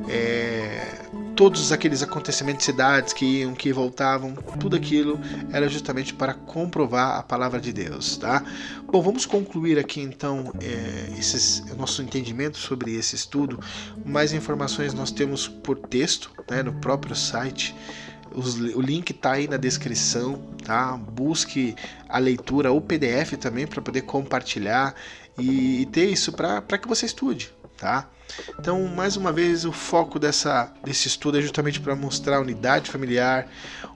É, 0.08 1.02
todos 1.36 1.72
aqueles 1.72 2.04
acontecimentos 2.04 2.60
de 2.60 2.66
cidades 2.66 3.14
que 3.14 3.26
iam, 3.26 3.54
que 3.54 3.74
voltavam, 3.74 4.36
tudo 4.60 4.76
aquilo 4.76 5.20
era 5.52 5.68
justamente 5.68 6.14
para 6.14 6.34
comprovar 6.34 7.18
a 7.18 7.24
palavra 7.24 7.60
de 7.60 7.74
Deus, 7.74 8.18
tá? 8.18 8.44
Bom, 8.86 9.02
vamos 9.02 9.26
concluir 9.26 9.80
aqui 9.80 10.02
então 10.02 10.54
é, 10.62 11.18
esses, 11.18 11.64
nosso 11.78 12.02
entendimento 12.02 12.58
sobre 12.58 12.94
esse 12.96 13.16
estudo. 13.16 13.60
Mais 14.06 14.34
informações 14.34 14.94
nós 14.94 15.12
temos 15.12 15.48
por 15.48 15.78
texto, 15.78 16.32
né, 16.50 16.62
no 16.62 16.74
próprio 16.74 17.16
site. 17.16 17.76
O 18.76 18.80
link 18.80 19.10
está 19.10 19.34
aí 19.34 19.48
na 19.48 19.58
descrição, 19.58 20.42
tá? 20.64 20.96
Busque 20.96 21.76
a 22.08 22.18
leitura 22.18 22.72
ou 22.72 22.80
PDF 22.80 23.34
também 23.40 23.68
para 23.68 23.82
poder 23.82 24.04
compartilhar 24.04 24.96
e 25.38 25.88
ter 25.92 26.06
isso 26.06 26.32
para 26.32 26.78
que 26.78 26.88
você 26.88 27.06
estude, 27.06 27.52
tá? 27.82 28.08
Então, 28.60 28.88
mais 28.88 29.18
uma 29.18 29.34
vez, 29.34 29.66
o 29.66 29.72
foco 29.72 30.20
dessa, 30.20 30.72
desse 30.86 31.08
estudo 31.08 31.40
é 31.40 31.42
justamente 31.42 31.82
para 31.82 31.96
mostrar 31.96 32.38
a 32.38 32.40
unidade 32.40 32.92
familiar, 32.92 33.50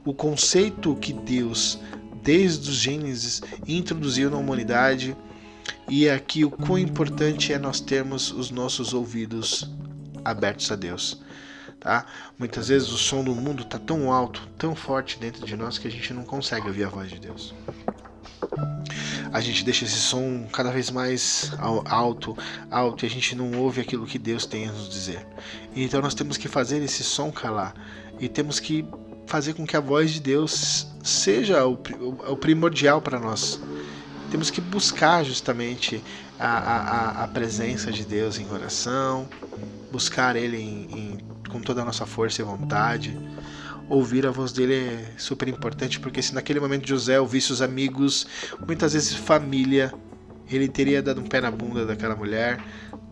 o 0.04 0.12
conceito 0.12 0.96
que 0.96 1.14
Deus, 1.14 1.80
desde 2.24 2.68
os 2.68 2.76
Gênesis, 2.76 3.44
introduziu 3.68 4.32
na 4.32 4.38
humanidade 4.38 5.16
e 5.88 6.10
aqui 6.10 6.44
o 6.44 6.50
quão 6.50 6.80
importante 6.80 7.54
é 7.54 7.60
nós 7.60 7.80
termos 7.80 8.32
os 8.32 8.50
nossos 8.50 8.92
ouvidos 8.92 9.70
abertos 10.26 10.72
a 10.72 10.76
Deus. 10.76 11.22
Tá? 11.80 12.08
Muitas 12.40 12.70
vezes 12.70 12.90
o 12.90 12.98
som 12.98 13.24
do 13.24 13.36
mundo 13.36 13.62
está 13.62 13.78
tão 13.78 14.12
alto, 14.12 14.50
tão 14.58 14.76
forte 14.76 15.20
dentro 15.20 15.46
de 15.46 15.56
nós 15.56 15.78
que 15.78 15.88
a 15.88 15.92
gente 15.92 16.12
não 16.12 16.24
consegue 16.24 16.68
ouvir 16.68 16.86
a 16.86 16.90
voz 16.90 17.12
de 17.12 17.20
Deus 17.20 17.54
a 19.32 19.42
gente 19.42 19.64
deixa 19.64 19.86
esse 19.86 19.98
som 19.98 20.48
cada 20.52 20.72
vez 20.72 20.90
mais 20.90 21.52
alto, 21.88 22.38
alto 22.70 23.06
e 23.06 23.08
a 23.08 23.10
gente 23.10 23.36
não 23.36 23.60
ouve 23.60 23.82
aquilo 23.82 24.06
que 24.06 24.18
Deus 24.18 24.46
tem 24.46 24.68
a 24.68 24.72
nos 24.72 24.90
dizer. 24.90 25.26
Então 25.76 26.02
nós 26.02 26.14
temos 26.14 26.38
que 26.38 26.48
fazer 26.48 26.82
esse 26.82 27.04
som 27.04 27.32
calar 27.32 27.74
e 28.20 28.28
temos 28.28 28.60
que 28.60 28.86
fazer 29.28 29.54
com 29.54 29.66
que 29.66 29.76
a 29.76 29.80
voz 29.80 30.12
de 30.12 30.20
Deus 30.20 30.88
seja 31.04 31.66
o, 31.66 31.74
o 32.28 32.38
primordial 32.38 33.02
para 33.02 33.20
nós. 33.20 33.60
Temos 34.32 34.50
que 34.50 34.62
buscar 34.62 35.24
justamente 35.24 36.04
a, 36.40 36.48
a, 36.58 37.24
a, 37.24 37.28
presença 37.28 37.92
de 37.92 38.04
Deus 38.04 38.38
em 38.38 38.50
oração, 38.52 39.28
buscar 39.92 40.36
Ele 40.36 40.58
em, 40.58 40.88
em, 40.92 41.18
com 41.50 41.62
toda 41.62 41.82
a 41.82 41.86
nossa 41.86 42.06
força 42.06 42.42
e 42.42 42.46
vontade 42.46 43.18
ouvir 43.90 44.26
a 44.26 44.32
voz 44.32 44.52
dele 44.52 44.76
é 44.76 45.12
super 45.18 45.48
importante, 45.48 46.00
porque 46.00 46.22
se 46.22 46.34
naquele 46.34 46.60
momento 46.60 46.88
José 46.88 47.20
ouvisse 47.20 47.52
os 47.52 47.62
amigos, 47.62 48.28
muitas 48.66 48.94
vezes 48.94 49.14
família, 49.14 49.94
ele 50.50 50.68
teria 50.68 51.02
dado 51.02 51.22
um 51.22 51.26
pé 51.26 51.42
na 51.42 51.52
bunda 51.52 51.86
daquela 51.86 52.16
mulher, 52.16 52.60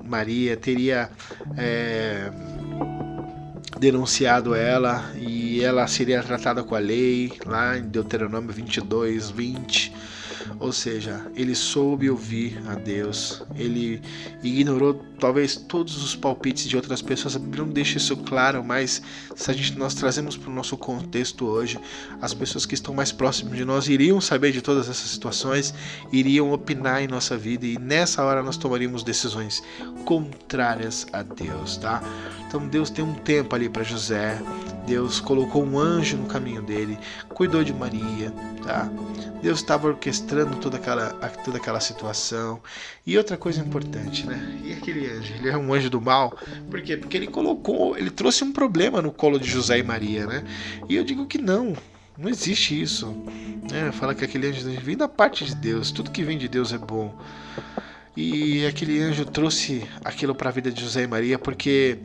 Maria, 0.04 0.58
teria 0.58 1.10
é, 1.58 2.32
denunciado 3.80 4.54
ela 4.54 5.12
e 5.16 5.62
ela 5.64 5.88
seria 5.88 6.22
tratada 6.22 6.64
com 6.64 6.76
a 6.76 6.80
lei, 6.80 7.34
lá 7.46 7.78
em 7.78 7.84
Deuteronômio 7.84 8.52
22, 8.52 9.30
20 9.30 10.13
ou 10.60 10.72
seja, 10.72 11.26
ele 11.36 11.56
soube 11.56 12.10
ouvir 12.10 12.62
a 12.68 12.76
Deus, 12.76 13.44
ele 13.56 14.02
ignorou 14.44 14.94
talvez 15.20 15.56
todos 15.56 16.04
os 16.04 16.16
palpites 16.16 16.68
de 16.68 16.76
outras 16.76 17.02
pessoas. 17.02 17.36
A 17.36 17.40
Bíblia 17.40 17.64
não 17.64 17.72
deixa 17.72 17.98
isso 17.98 18.18
claro, 18.18 18.64
mas 18.64 19.02
se 19.36 19.50
a 19.50 19.54
gente, 19.54 19.78
nós 19.78 19.94
trazemos 19.94 20.36
para 20.36 20.50
o 20.50 20.54
nosso 20.54 20.78
contexto 20.78 21.46
hoje, 21.46 21.80
as 22.22 22.34
pessoas 22.34 22.66
que 22.66 22.74
estão 22.74 22.94
mais 22.94 23.12
próximas 23.12 23.56
de 23.56 23.66
nós 23.66 23.88
iriam 23.88 24.20
saber 24.20 24.52
de 24.52 24.62
todas 24.62 24.90
essas 24.90 25.10
situações, 25.10 25.74
iriam 26.12 26.52
opinar 26.52 27.02
em 27.02 27.08
nossa 27.08 27.38
vida 27.38 27.66
e 27.66 27.78
nessa 27.80 28.24
hora 28.24 28.44
nós 28.44 28.58
tomaríamos 28.58 29.04
decisões 29.04 29.64
contrárias 30.06 31.08
a 31.14 31.24
Deus, 31.24 31.78
tá? 31.78 32.04
Então 32.48 32.68
Deus 32.68 32.90
tem 32.90 33.04
um 33.04 33.14
tempo 33.14 33.56
ali 33.56 33.70
para 33.70 33.84
José, 33.84 34.42
Deus 34.86 35.20
colocou 35.20 35.64
um 35.64 35.80
anjo 35.80 36.18
no 36.18 36.26
caminho 36.26 36.62
dele, 36.62 36.98
cuidou 37.30 37.64
de 37.64 37.74
Maria, 37.74 38.32
tá? 38.64 38.92
Deus 39.44 39.60
estava 39.60 39.90
orquestrando 39.90 40.56
toda 40.56 40.78
aquela, 40.78 41.10
toda 41.44 41.58
aquela 41.58 41.82
situação. 41.82 42.62
E 43.06 43.18
outra 43.18 43.36
coisa 43.36 43.60
importante, 43.60 44.26
né? 44.26 44.62
E 44.64 44.72
aquele 44.72 45.06
anjo? 45.06 45.34
Ele 45.34 45.50
é 45.50 45.58
um 45.58 45.74
anjo 45.74 45.90
do 45.90 46.00
mal. 46.00 46.38
Por 46.72 46.82
quê? 46.82 46.96
Porque 46.96 47.18
ele 47.18 47.28
colocou, 47.28 47.98
ele 47.98 48.10
trouxe 48.10 48.42
um 48.46 48.54
problema 48.54 49.02
no 49.02 49.12
colo 49.12 49.38
de 49.38 49.50
José 49.50 49.78
e 49.80 49.84
Maria, 49.84 50.26
né? 50.26 50.46
E 50.88 50.96
eu 50.96 51.04
digo 51.04 51.26
que 51.26 51.38
não. 51.38 51.76
Não 52.18 52.30
existe 52.30 52.82
isso. 52.82 53.14
Né? 53.70 53.92
Fala 53.92 54.16
que 54.16 54.24
aquele 54.24 54.48
anjo 54.48 54.62
vem 54.82 54.96
da 54.96 55.10
parte 55.10 55.44
de 55.44 55.56
Deus. 55.56 55.92
Tudo 55.92 56.10
que 56.10 56.24
vem 56.24 56.38
de 56.38 56.48
Deus 56.48 56.72
é 56.72 56.78
bom. 56.78 57.14
E 58.16 58.66
aquele 58.66 59.02
anjo 59.02 59.26
trouxe 59.26 59.86
aquilo 60.06 60.34
para 60.34 60.50
a 60.50 60.54
vida 60.54 60.72
de 60.72 60.80
José 60.80 61.04
e 61.04 61.08
Maria 61.08 61.38
porque 61.38 61.98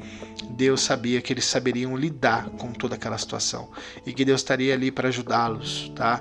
Deus 0.50 0.80
sabia 0.80 1.20
que 1.20 1.32
eles 1.32 1.44
saberiam 1.44 1.96
lidar 1.96 2.48
com 2.50 2.72
toda 2.72 2.96
aquela 2.96 3.18
situação 3.18 3.68
e 4.04 4.12
que 4.12 4.24
Deus 4.24 4.40
estaria 4.40 4.74
ali 4.74 4.90
para 4.90 5.08
ajudá-los, 5.08 5.92
tá? 5.94 6.20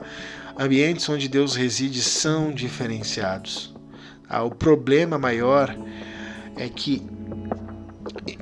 Ambientes 0.60 1.08
onde 1.08 1.28
Deus 1.28 1.56
reside 1.56 2.02
são 2.02 2.52
diferenciados. 2.52 3.74
Ah, 4.28 4.44
o 4.44 4.52
problema 4.52 5.18
maior 5.18 5.76
é 6.56 6.68
que 6.68 7.06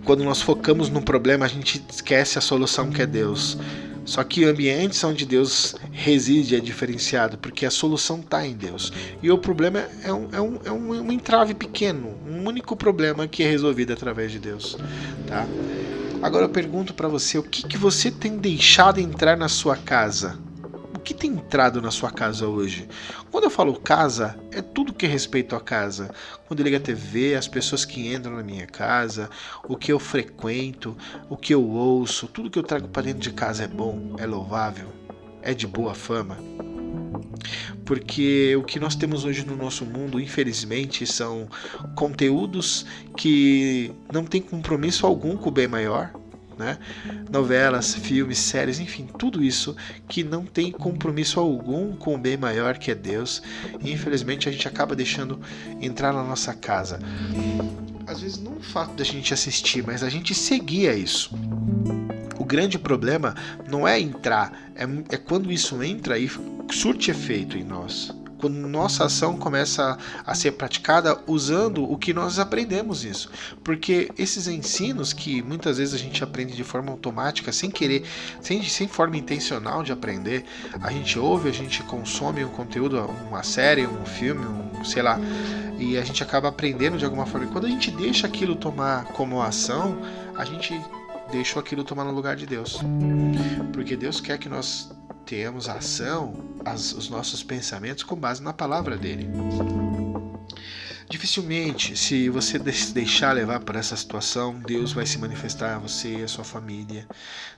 quando 0.04 0.24
nós 0.24 0.42
focamos 0.42 0.90
no 0.90 1.02
problema, 1.02 1.46
a 1.46 1.48
gente 1.48 1.84
esquece 1.90 2.38
a 2.38 2.42
solução 2.42 2.90
que 2.90 3.02
é 3.02 3.06
Deus. 3.06 3.58
Só 4.06 4.24
que 4.24 4.46
ambientes 4.46 5.04
onde 5.04 5.26
Deus 5.26 5.76
reside 5.92 6.56
é 6.56 6.60
diferenciado, 6.60 7.40
porque 7.40 7.66
a 7.66 7.72
solução 7.72 8.20
está 8.20 8.46
em 8.46 8.54
Deus. 8.54 8.94
E 9.22 9.32
o 9.32 9.38
problema 9.38 9.84
é 10.04 10.14
um, 10.14 10.30
é, 10.32 10.40
um, 10.40 10.60
é 10.66 10.72
um, 10.72 11.08
um 11.08 11.12
entrave 11.12 11.56
pequeno, 11.56 12.16
um 12.28 12.48
único 12.48 12.76
problema 12.76 13.28
que 13.28 13.44
é 13.44 13.50
resolvido 13.50 13.94
através 13.94 14.32
de 14.32 14.38
Deus. 14.38 14.78
Tá? 15.28 15.48
Agora 16.22 16.46
eu 16.46 16.50
pergunto 16.50 16.94
para 16.94 17.08
você, 17.08 17.40
o 17.40 17.44
que, 17.44 17.68
que 17.68 17.78
você 17.78 18.12
tem 18.12 18.38
deixado 18.38 19.00
entrar 19.00 19.36
na 19.36 19.50
sua 19.50 19.76
casa? 19.76 20.38
Que 21.06 21.14
tem 21.14 21.34
entrado 21.34 21.84
na 21.84 21.92
sua 21.92 22.10
casa 22.10 22.48
hoje? 22.48 22.88
Quando 23.30 23.44
eu 23.44 23.50
falo 23.52 23.80
casa, 23.80 24.36
é 24.52 24.60
tudo 24.60 24.92
que 24.92 25.06
é 25.06 25.10
respeito 25.10 25.56
à 25.56 25.62
casa. 25.62 26.10
Quando 26.48 26.64
liga 26.64 26.78
a 26.78 26.80
TV, 26.80 27.36
as 27.36 27.48
pessoas 27.48 27.86
que 27.86 28.12
entram 28.12 28.36
na 28.36 28.42
minha 28.42 28.66
casa, 28.66 29.30
o 29.70 29.78
que 29.78 29.94
eu 29.94 30.00
frequento, 30.00 30.98
o 31.30 31.38
que 31.38 31.54
eu 31.54 31.64
ouço, 31.64 32.28
tudo 32.28 32.50
que 32.50 32.58
eu 32.58 32.64
trago 32.64 32.88
para 32.88 33.04
dentro 33.04 33.22
de 33.22 33.32
casa 33.32 33.66
é 33.66 33.68
bom, 33.68 34.16
é 34.18 34.26
louvável, 34.26 34.88
é 35.44 35.54
de 35.54 35.68
boa 35.68 35.94
fama 35.94 36.40
porque 37.86 38.56
o 38.56 38.64
que 38.64 38.80
nós 38.80 38.96
temos 38.96 39.26
hoje 39.26 39.46
no 39.46 39.56
nosso 39.56 39.86
mundo, 39.86 40.20
infelizmente, 40.20 41.06
são 41.06 41.48
conteúdos 41.96 42.86
que 43.16 43.92
não 44.12 44.26
têm 44.26 44.42
compromisso 44.42 45.06
algum 45.06 45.38
com 45.38 45.50
o 45.50 45.52
bem 45.52 45.68
maior, 45.68 46.12
né? 46.58 46.78
Novelas, 47.32 47.94
filmes, 47.94 48.38
séries, 48.38 48.80
enfim, 48.80 49.08
tudo 49.18 49.44
isso 49.44 49.76
que 50.08 50.24
não 50.24 50.46
tem 50.46 50.72
compromisso 50.72 51.40
algum 51.40 51.96
com 51.96 52.16
o 52.16 52.18
bem 52.18 52.38
maior 52.38 52.78
que 52.78 52.92
é 52.92 52.96
Deus. 52.96 53.42
E 53.82 53.92
infelizmente 53.92 54.48
a 54.48 54.52
gente 54.52 54.68
acaba 54.68 54.96
deixando 54.96 55.40
entrar 55.82 56.14
na 56.14 56.24
nossa 56.24 56.54
casa. 56.54 57.00
Às 58.08 58.22
vezes 58.22 58.40
não 58.40 58.54
o 58.54 58.62
fato 58.62 58.94
da 58.94 59.04
gente 59.04 59.34
assistir, 59.34 59.84
mas 59.86 60.04
a 60.04 60.10
gente 60.10 60.34
seguia 60.34 60.94
isso. 60.94 61.32
O 62.38 62.46
grande 62.46 62.78
problema 62.78 63.34
não 63.68 63.88
é 63.88 64.00
entrar, 64.00 64.72
é, 64.76 64.84
é 65.16 65.18
quando 65.18 65.52
isso 65.52 65.82
entra 65.82 66.18
e 66.20 66.30
surte 66.72 67.10
efeito 67.10 67.58
em 67.58 67.64
nós. 67.64 68.14
Quando 68.46 68.68
nossa 68.68 69.06
ação 69.06 69.38
começa 69.38 69.98
a 70.24 70.36
ser 70.36 70.52
praticada 70.52 71.18
usando 71.26 71.84
o 71.84 71.98
que 71.98 72.14
nós 72.14 72.38
aprendemos 72.38 73.04
isso. 73.04 73.32
Porque 73.64 74.12
esses 74.20 74.48
ensinos 74.48 75.14
que 75.14 75.42
muitas 75.42 75.80
vezes 75.80 75.96
a 75.96 75.98
gente 75.98 76.24
aprende 76.24 76.56
de 76.56 76.64
forma 76.64 76.92
automática, 76.92 77.52
sem 77.52 77.72
querer, 77.72 78.06
sem, 78.40 78.62
sem 78.62 78.88
forma 78.88 79.18
intencional 79.18 79.82
de 79.82 79.92
aprender, 79.92 80.46
a 80.80 80.92
gente 80.92 81.18
ouve, 81.18 81.50
a 81.50 81.52
gente 81.52 81.82
consome 81.84 82.46
um 82.46 82.50
conteúdo, 82.50 83.00
uma 83.28 83.42
série, 83.42 83.88
um 83.88 84.06
filme, 84.06 84.46
um, 84.46 84.86
sei 84.86 85.02
lá, 85.02 85.20
e 85.80 85.98
a 85.98 86.04
gente 86.04 86.22
acaba 86.22 86.50
aprendendo 86.50 87.00
de 87.00 87.06
alguma 87.06 87.26
forma. 87.26 87.48
E 87.48 87.50
quando 87.50 87.66
a 87.66 87.70
gente 87.70 87.90
deixa 87.90 88.28
aquilo 88.28 88.56
tomar 88.56 89.06
como 89.06 89.42
ação, 89.42 89.98
a 90.36 90.46
gente 90.46 90.80
deixou 91.32 91.60
aquilo 91.60 91.84
tomar 91.84 92.04
no 92.04 92.12
lugar 92.12 92.36
de 92.36 92.46
Deus. 92.46 92.80
Porque 93.74 93.96
Deus 93.96 94.22
quer 94.22 94.38
que 94.38 94.48
nós 94.48 94.94
tenhamos 95.26 95.68
ação, 95.68 96.36
as, 96.64 96.94
os 96.94 97.10
nossos 97.10 97.44
pensamentos 97.44 98.04
com 98.04 98.16
base 98.16 98.42
na 98.42 98.54
palavra 98.54 98.96
dele. 98.96 99.28
Dificilmente, 101.08 101.96
se 101.96 102.30
você 102.30 102.60
se 102.74 102.94
deixar 102.94 103.34
levar 103.34 103.60
por 103.60 103.76
essa 103.76 103.96
situação, 103.96 104.60
Deus 104.60 104.92
vai 104.92 105.06
se 105.06 105.20
manifestar 105.20 105.76
a 105.76 105.80
você 105.80 106.18
e 106.18 106.24
a 106.24 106.28
sua 106.28 106.44
família. 106.44 107.08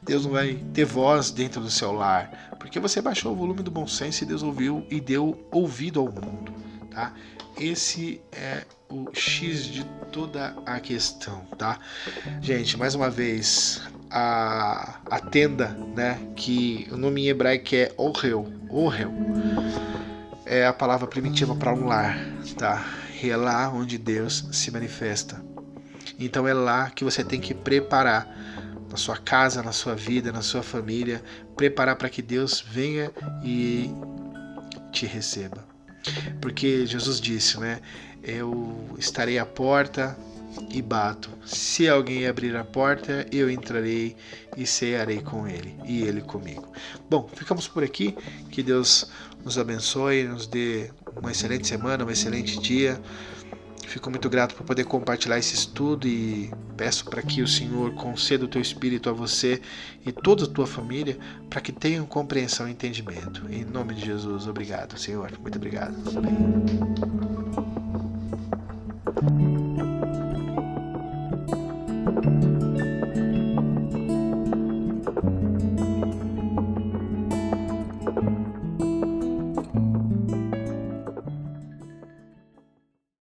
Deus 0.01 0.25
não 0.25 0.33
vai 0.33 0.55
ter 0.73 0.85
voz 0.85 1.31
dentro 1.31 1.61
do 1.61 1.71
seu 1.71 1.93
lar, 1.93 2.55
porque 2.59 2.79
você 2.79 3.01
baixou 3.01 3.31
o 3.31 3.35
volume 3.35 3.63
do 3.63 3.71
bom 3.71 3.87
senso 3.87 4.23
e 4.23 4.27
Deus 4.27 4.43
ouviu 4.43 4.85
e 4.89 4.99
deu 4.99 5.47
ouvido 5.49 5.99
ao 6.01 6.07
mundo, 6.07 6.53
tá? 6.97 7.13
Esse 7.59 8.19
é 8.31 8.65
o 8.89 9.07
X 9.13 9.65
de 9.65 9.83
toda 10.11 10.55
a 10.65 10.79
questão, 10.79 11.41
tá? 11.55 11.77
Gente, 12.41 12.75
mais 12.75 12.95
uma 12.95 13.07
vez, 13.07 13.83
a, 14.09 14.99
a 15.05 15.19
tenda, 15.19 15.77
né? 15.95 16.19
Que 16.35 16.87
o 16.91 16.97
nome 16.97 17.21
em 17.21 17.27
hebraico 17.27 17.75
é 17.75 17.91
Ohel, 17.97 18.47
Ohel, 18.71 19.11
é 20.43 20.65
a 20.65 20.73
palavra 20.73 21.05
primitiva 21.05 21.55
para 21.55 21.71
um 21.71 21.85
lar, 21.85 22.17
tá? 22.57 22.83
E 23.21 23.29
é 23.29 23.37
lá 23.37 23.69
onde 23.69 23.99
Deus 23.99 24.47
se 24.51 24.71
manifesta. 24.71 25.43
Então 26.19 26.47
é 26.47 26.53
lá 26.53 26.89
que 26.89 27.03
você 27.03 27.23
tem 27.23 27.39
que 27.39 27.53
preparar 27.53 28.27
na 28.89 28.97
sua 28.97 29.17
casa, 29.17 29.61
na 29.61 29.71
sua 29.71 29.93
vida, 29.93 30.31
na 30.31 30.41
sua 30.41 30.63
família, 30.63 31.23
preparar 31.55 31.95
para 31.95 32.09
que 32.09 32.23
Deus 32.23 32.59
venha 32.59 33.11
e 33.43 33.91
te 34.91 35.05
receba. 35.05 35.76
Porque 36.41 36.85
Jesus 36.85 37.19
disse, 37.19 37.59
né? 37.59 37.79
Eu 38.23 38.95
estarei 38.97 39.37
à 39.39 39.45
porta 39.45 40.17
e 40.69 40.81
bato. 40.81 41.29
Se 41.45 41.87
alguém 41.87 42.27
abrir 42.27 42.55
a 42.55 42.63
porta, 42.63 43.25
eu 43.31 43.49
entrarei 43.49 44.15
e 44.55 44.65
cearei 44.65 45.21
com 45.21 45.47
ele 45.47 45.75
e 45.85 46.01
ele 46.01 46.21
comigo. 46.21 46.71
Bom, 47.09 47.29
ficamos 47.33 47.67
por 47.67 47.83
aqui. 47.83 48.15
Que 48.49 48.63
Deus 48.63 49.09
nos 49.43 49.57
abençoe, 49.57 50.23
nos 50.23 50.47
dê 50.47 50.89
uma 51.15 51.31
excelente 51.31 51.67
semana, 51.67 52.03
um 52.03 52.09
excelente 52.09 52.59
dia. 52.59 52.99
Fico 53.87 54.09
muito 54.09 54.29
grato 54.29 54.53
por 54.53 54.65
poder 54.65 54.83
compartilhar 54.83 55.39
esse 55.39 55.55
estudo 55.55 56.05
e 56.07 56.51
peço 56.75 57.05
para 57.05 57.21
que 57.21 57.41
o 57.41 57.47
Senhor 57.47 57.93
conceda 57.93 58.43
o 58.43 58.47
teu 58.47 58.61
espírito 58.61 59.09
a 59.09 59.13
você 59.13 59.61
e 60.05 60.11
toda 60.11 60.43
a 60.43 60.47
tua 60.47 60.67
família 60.67 61.17
para 61.49 61.61
que 61.61 61.71
tenham 61.71 62.05
compreensão 62.05 62.67
e 62.67 62.71
entendimento. 62.71 63.49
Em 63.49 63.63
nome 63.63 63.93
de 63.93 64.05
Jesus, 64.05 64.45
obrigado, 64.45 64.99
Senhor. 64.99 65.31
Muito 65.39 65.55
obrigado. 65.55 65.95
Amém. 66.17 67.96